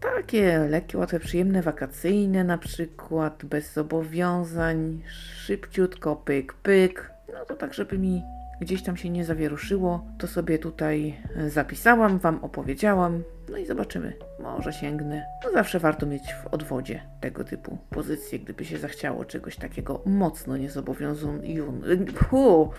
Takie 0.00 0.58
lekkie, 0.58 0.98
łatwe, 0.98 1.20
przyjemne, 1.20 1.62
wakacyjne 1.62 2.44
na 2.44 2.58
przykład, 2.58 3.44
bez 3.44 3.72
zobowiązań, 3.72 5.02
szybciutko, 5.46 6.16
pyk, 6.16 6.52
pyk. 6.52 7.10
No 7.34 7.44
to 7.44 7.56
tak, 7.56 7.74
żeby 7.74 7.98
mi 7.98 8.22
gdzieś 8.60 8.82
tam 8.82 8.96
się 8.96 9.10
nie 9.10 9.24
zawieruszyło, 9.24 10.04
to 10.18 10.26
sobie 10.26 10.58
tutaj 10.58 11.16
e, 11.36 11.50
zapisałam, 11.50 12.18
Wam 12.18 12.44
opowiedziałam. 12.44 13.22
No 13.50 13.56
i 13.56 13.66
zobaczymy, 13.66 14.12
może 14.40 14.72
sięgnę. 14.72 15.26
No 15.44 15.52
zawsze 15.52 15.78
warto 15.78 16.06
mieć 16.06 16.32
w 16.32 16.46
odwodzie 16.46 17.02
tego 17.20 17.44
typu 17.44 17.78
pozycje, 17.90 18.38
gdyby 18.38 18.64
się 18.64 18.78
zachciało 18.78 19.24
czegoś 19.24 19.56
takiego 19.56 20.02
mocno 20.06 20.56
niezobowiązującego. 20.56 22.70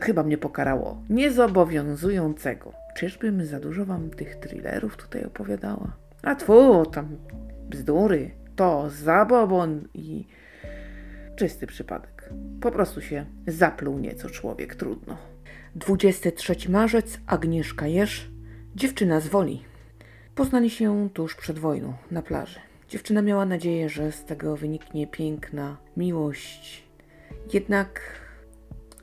Chyba 0.00 0.22
mnie 0.22 0.38
pokarało. 0.38 1.02
Niezobowiązującego. 1.10 2.72
Czyżbym 2.96 3.46
za 3.46 3.60
dużo 3.60 3.84
Wam 3.84 4.10
tych 4.10 4.36
thrillerów 4.36 4.96
tutaj 4.96 5.24
opowiadała? 5.24 5.96
A 6.22 6.34
tfu, 6.34 6.86
tam 6.86 7.16
bzdury. 7.70 8.30
To 8.56 8.90
zabobon 8.90 9.88
i 9.94 10.26
czysty 11.36 11.66
przypadek. 11.66 12.15
Po 12.60 12.70
prostu 12.70 13.00
się 13.00 13.26
zapluł 13.46 13.98
nieco 13.98 14.30
człowiek, 14.30 14.74
trudno. 14.74 15.16
23 15.74 16.70
marzec, 16.70 17.18
Agnieszka 17.26 17.86
Jesz, 17.86 18.30
dziewczyna 18.76 19.20
z 19.20 19.28
Woli. 19.28 19.62
Poznali 20.34 20.70
się 20.70 21.08
tuż 21.14 21.34
przed 21.34 21.58
wojną, 21.58 21.94
na 22.10 22.22
plaży. 22.22 22.58
Dziewczyna 22.88 23.22
miała 23.22 23.46
nadzieję, 23.46 23.88
że 23.88 24.12
z 24.12 24.24
tego 24.24 24.56
wyniknie 24.56 25.06
piękna 25.06 25.76
miłość. 25.96 26.84
Jednak, 27.52 28.00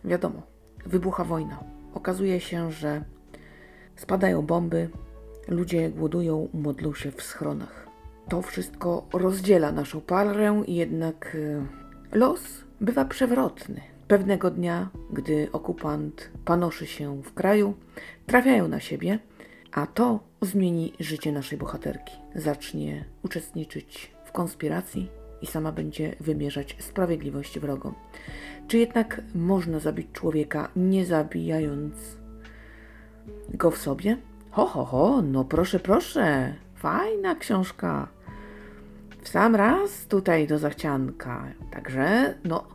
wiadomo, 0.04 0.42
wybucha 0.86 1.24
wojna. 1.24 1.64
Okazuje 1.94 2.40
się, 2.40 2.72
że 2.72 3.04
spadają 3.96 4.42
bomby, 4.42 4.90
ludzie 5.48 5.90
głodują, 5.90 6.50
modlą 6.54 6.94
się 6.94 7.12
w 7.12 7.22
schronach. 7.22 7.88
To 8.30 8.42
wszystko 8.42 9.08
rozdziela 9.14 9.72
naszą 9.72 10.02
parę, 10.02 10.64
jednak 10.68 11.38
e, 11.40 12.18
los 12.18 12.63
bywa 12.82 13.06
przewrotny. 13.06 13.82
Pewnego 14.08 14.52
dnia, 14.52 14.90
gdy 15.14 15.48
okupant 15.52 16.30
panoszy 16.46 16.86
się 16.86 17.22
w 17.22 17.34
kraju, 17.34 17.74
trafiają 18.26 18.68
na 18.68 18.80
siebie, 18.80 19.20
a 19.72 19.88
to 19.88 20.20
zmieni 20.42 20.94
życie 21.00 21.32
naszej 21.32 21.58
bohaterki. 21.58 22.14
Zacznie 22.36 23.06
uczestniczyć 23.24 24.12
w 24.26 24.32
konspiracji 24.32 25.10
i 25.42 25.48
sama 25.48 25.72
będzie 25.72 26.16
wymierzać 26.20 26.76
sprawiedliwość 26.80 27.60
wrogom. 27.60 27.94
Czy 28.68 28.78
jednak 28.78 29.22
można 29.36 29.80
zabić 29.80 30.08
człowieka, 30.14 30.70
nie 30.76 31.06
zabijając 31.06 31.94
go 33.50 33.72
w 33.72 33.78
sobie? 33.78 34.18
Ho, 34.52 34.66
ho, 34.66 34.86
ho, 34.86 35.22
no 35.22 35.46
proszę, 35.46 35.80
proszę, 35.80 36.54
fajna 36.76 37.36
książka. 37.36 38.08
W 39.24 39.30
sam 39.30 39.56
raz 39.56 40.06
tutaj 40.08 40.48
do 40.48 40.60
zachcianka. 40.60 41.46
Także, 41.72 42.34
no, 42.44 42.68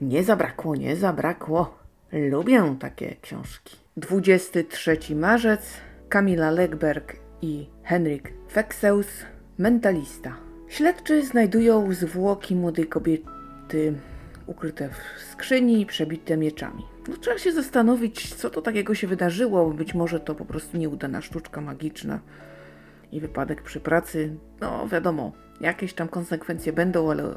nie 0.00 0.24
zabrakło, 0.24 0.76
nie 0.76 0.96
zabrakło. 0.96 1.78
Lubię 2.12 2.76
takie 2.80 3.16
książki. 3.22 3.76
23 3.96 4.98
marzec, 5.16 5.74
Kamila 6.08 6.50
Legberg 6.50 7.16
i 7.42 7.66
Henryk 7.82 8.32
Fekseus, 8.52 9.06
Mentalista. 9.58 10.36
Śledczy 10.68 11.26
znajdują 11.26 11.92
zwłoki 11.92 12.56
młodej 12.56 12.86
kobiety 12.86 13.94
ukryte 14.46 14.88
w 14.88 15.22
skrzyni, 15.32 15.86
przebite 15.86 16.36
mieczami. 16.36 16.82
No, 17.08 17.16
trzeba 17.16 17.38
się 17.38 17.52
zastanowić, 17.52 18.34
co 18.34 18.50
to 18.50 18.62
takiego 18.62 18.94
się 18.94 19.06
wydarzyło. 19.06 19.70
Być 19.70 19.94
może 19.94 20.20
to 20.20 20.34
po 20.34 20.44
prostu 20.44 20.78
nieudana 20.78 21.22
sztuczka 21.22 21.60
magiczna 21.60 22.20
i 23.12 23.20
wypadek 23.20 23.62
przy 23.62 23.80
pracy. 23.80 24.36
No, 24.60 24.88
wiadomo, 24.88 25.32
jakieś 25.60 25.94
tam 25.94 26.08
konsekwencje 26.08 26.72
będą, 26.72 27.10
ale 27.10 27.34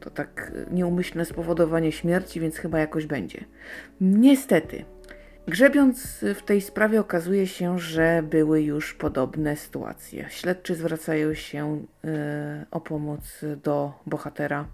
to 0.00 0.10
tak 0.10 0.52
nieumyślne 0.70 1.24
spowodowanie 1.24 1.92
śmierci, 1.92 2.40
więc 2.40 2.56
chyba 2.56 2.78
jakoś 2.78 3.06
będzie. 3.06 3.44
Niestety, 4.00 4.84
grzebiąc 5.48 6.24
w 6.34 6.42
tej 6.42 6.60
sprawie 6.60 7.00
okazuje 7.00 7.46
się, 7.46 7.78
że 7.78 8.22
były 8.30 8.62
już 8.62 8.94
podobne 8.94 9.56
sytuacje. 9.56 10.26
Śledczy 10.30 10.74
zwracają 10.74 11.34
się 11.34 11.86
yy, 12.04 12.10
o 12.70 12.80
pomoc 12.80 13.40
do 13.62 13.92
bohatera, 14.06 14.68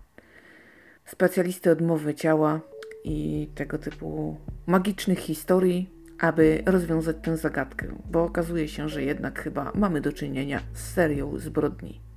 specjalisty 1.04 1.70
odmowy 1.70 2.14
ciała 2.14 2.60
i 3.04 3.48
tego 3.54 3.78
typu 3.78 4.36
magicznych 4.66 5.18
historii, 5.18 5.90
aby 6.20 6.62
rozwiązać 6.66 7.16
tę 7.22 7.36
zagadkę, 7.36 7.86
bo 8.10 8.24
okazuje 8.24 8.68
się, 8.68 8.88
że 8.88 9.02
jednak 9.02 9.42
chyba 9.42 9.72
mamy 9.74 10.00
do 10.00 10.12
czynienia 10.12 10.60
z 10.74 10.92
serią 10.92 11.38
zbrodni. 11.38 12.11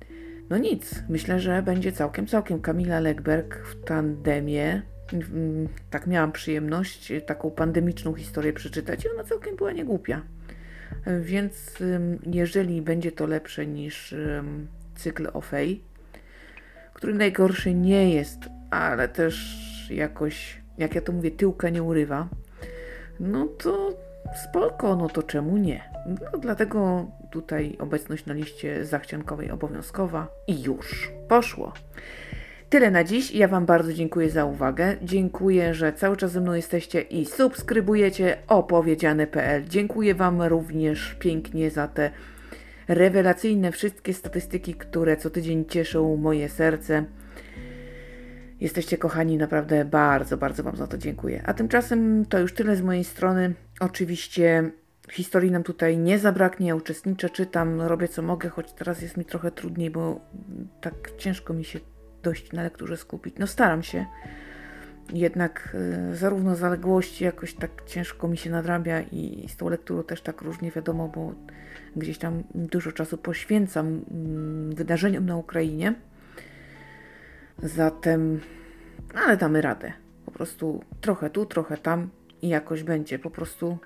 No 0.50 0.58
nic, 0.58 1.02
myślę, 1.08 1.40
że 1.40 1.62
będzie 1.62 1.92
całkiem, 1.92 2.26
całkiem. 2.26 2.60
Kamila 2.60 3.00
Legberg 3.00 3.56
w 3.66 3.84
tandemie. 3.84 4.82
Mm, 5.12 5.68
tak 5.90 6.06
miałam 6.06 6.32
przyjemność 6.32 7.12
taką 7.26 7.50
pandemiczną 7.50 8.14
historię 8.14 8.52
przeczytać 8.52 9.04
i 9.04 9.10
ona 9.10 9.24
całkiem 9.24 9.56
była 9.56 9.72
niegłupia. 9.72 10.22
Więc 11.20 11.78
jeżeli 12.26 12.82
będzie 12.82 13.12
to 13.12 13.26
lepsze 13.26 13.66
niż 13.66 14.14
cykl 14.96 15.28
o 15.32 15.42
który 16.94 17.14
najgorszy 17.14 17.74
nie 17.74 18.14
jest, 18.14 18.38
ale 18.70 19.08
też 19.08 19.56
jakoś, 19.90 20.60
jak 20.78 20.94
ja 20.94 21.00
to 21.00 21.12
mówię, 21.12 21.30
tyłka 21.30 21.68
nie 21.68 21.82
urywa, 21.82 22.28
no 23.20 23.46
to 23.46 23.96
spoko, 24.34 24.96
no 24.96 25.08
to 25.08 25.22
czemu 25.22 25.56
nie? 25.56 25.90
No 26.06 26.38
dlatego 26.38 27.06
tutaj 27.30 27.76
obecność 27.80 28.26
na 28.26 28.34
liście 28.34 28.84
zachciankowej 28.84 29.50
obowiązkowa 29.50 30.28
i 30.46 30.62
już 30.62 31.12
poszło. 31.28 31.72
Tyle 32.68 32.90
na 32.90 33.04
dziś. 33.04 33.34
Ja 33.34 33.48
Wam 33.48 33.66
bardzo 33.66 33.92
dziękuję 33.92 34.30
za 34.30 34.44
uwagę. 34.44 34.96
Dziękuję, 35.02 35.74
że 35.74 35.92
cały 35.92 36.16
czas 36.16 36.32
ze 36.32 36.40
mną 36.40 36.52
jesteście 36.52 37.00
i 37.00 37.26
subskrybujecie 37.26 38.36
opowiedziane.pl. 38.48 39.64
Dziękuję 39.68 40.14
Wam 40.14 40.42
również 40.42 41.16
pięknie 41.18 41.70
za 41.70 41.88
te 41.88 42.10
rewelacyjne 42.88 43.72
wszystkie 43.72 44.14
statystyki, 44.14 44.74
które 44.74 45.16
co 45.16 45.30
tydzień 45.30 45.64
cieszą 45.64 46.16
moje 46.16 46.48
serce. 46.48 47.04
Jesteście 48.60 48.98
kochani, 48.98 49.36
naprawdę 49.36 49.84
bardzo, 49.84 50.36
bardzo 50.36 50.62
Wam 50.62 50.76
za 50.76 50.86
to 50.86 50.98
dziękuję. 50.98 51.42
A 51.46 51.54
tymczasem 51.54 52.24
to 52.28 52.38
już 52.38 52.54
tyle 52.54 52.76
z 52.76 52.82
mojej 52.82 53.04
strony. 53.04 53.54
Oczywiście 53.80 54.70
historii 55.10 55.50
nam 55.50 55.62
tutaj 55.62 55.98
nie 55.98 56.18
zabraknie. 56.18 56.68
Ja 56.68 56.74
uczestniczę, 56.74 57.30
czytam, 57.30 57.80
robię 57.80 58.08
co 58.08 58.22
mogę, 58.22 58.48
choć 58.48 58.72
teraz 58.72 59.02
jest 59.02 59.16
mi 59.16 59.24
trochę 59.24 59.50
trudniej, 59.50 59.90
bo 59.90 60.20
tak 60.80 60.94
ciężko 61.18 61.54
mi 61.54 61.64
się 61.64 61.80
dość 62.22 62.52
na 62.52 62.62
lekturze 62.62 62.96
skupić. 62.96 63.34
No 63.38 63.46
staram 63.46 63.82
się. 63.82 64.06
Jednak 65.12 65.76
y, 66.10 66.16
zarówno 66.16 66.56
zaległości 66.56 67.24
jakoś 67.24 67.54
tak 67.54 67.70
ciężko 67.86 68.28
mi 68.28 68.36
się 68.36 68.50
nadrabia 68.50 69.00
i 69.00 69.46
z 69.48 69.56
tą 69.56 69.68
lekturą 69.68 70.02
też 70.02 70.20
tak 70.20 70.42
różnie 70.42 70.70
wiadomo, 70.70 71.08
bo 71.08 71.34
gdzieś 71.96 72.18
tam 72.18 72.42
dużo 72.54 72.92
czasu 72.92 73.18
poświęcam 73.18 73.96
y, 74.72 74.74
wydarzeniom 74.74 75.26
na 75.26 75.36
Ukrainie. 75.36 75.94
Zatem, 77.62 78.40
ale 79.14 79.36
damy 79.36 79.62
radę. 79.62 79.92
Po 80.24 80.30
prostu 80.30 80.84
trochę 81.00 81.30
tu, 81.30 81.46
trochę 81.46 81.76
tam 81.76 82.10
i 82.42 82.48
jakoś 82.48 82.82
będzie. 82.82 83.18
Po 83.18 83.30
prostu 83.30 83.78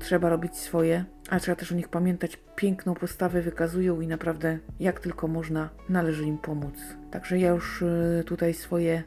trzeba 0.00 0.28
robić 0.28 0.56
swoje, 0.56 1.04
a 1.30 1.40
trzeba 1.40 1.56
też 1.56 1.72
o 1.72 1.74
nich 1.74 1.88
pamiętać. 1.88 2.38
Piękną 2.56 2.94
postawę 2.94 3.42
wykazują 3.42 4.00
i 4.00 4.06
naprawdę 4.06 4.58
jak 4.80 5.00
tylko 5.00 5.28
można, 5.28 5.68
należy 5.88 6.24
im 6.24 6.38
pomóc. 6.38 6.74
Także 7.10 7.38
ja 7.38 7.50
już 7.50 7.82
y, 7.82 8.22
tutaj 8.26 8.54
swoje 8.54 9.02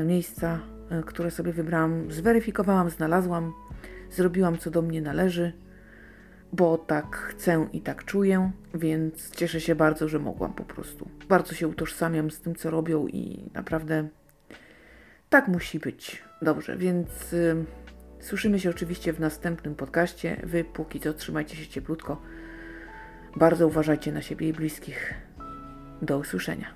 y, 0.00 0.04
miejsca, 0.04 0.60
y, 1.00 1.02
które 1.02 1.30
sobie 1.30 1.52
wybrałam, 1.52 2.12
zweryfikowałam, 2.12 2.90
znalazłam, 2.90 3.52
zrobiłam 4.10 4.58
co 4.58 4.70
do 4.70 4.82
mnie 4.82 5.02
należy, 5.02 5.52
bo 6.52 6.78
tak 6.78 7.16
chcę 7.16 7.68
i 7.72 7.80
tak 7.80 8.04
czuję, 8.04 8.50
więc 8.74 9.30
cieszę 9.30 9.60
się 9.60 9.74
bardzo, 9.74 10.08
że 10.08 10.18
mogłam 10.18 10.52
po 10.52 10.64
prostu. 10.64 11.08
Bardzo 11.28 11.54
się 11.54 11.68
utożsamiam 11.68 12.30
z 12.30 12.40
tym, 12.40 12.54
co 12.54 12.70
robią 12.70 13.06
i 13.06 13.50
naprawdę 13.54 14.08
tak 15.30 15.48
musi 15.48 15.78
być. 15.78 16.22
Dobrze, 16.42 16.76
więc 16.76 17.34
Słyszymy 18.20 18.60
się 18.60 18.70
oczywiście 18.70 19.12
w 19.12 19.20
następnym 19.20 19.74
podcaście. 19.74 20.40
Wy 20.44 20.64
póki 20.64 21.00
co 21.00 21.14
trzymajcie 21.14 21.56
się 21.56 21.66
cieplutko. 21.66 22.22
Bardzo 23.36 23.66
uważajcie 23.66 24.12
na 24.12 24.22
siebie 24.22 24.48
i 24.48 24.52
bliskich. 24.52 25.14
Do 26.02 26.18
usłyszenia. 26.18 26.66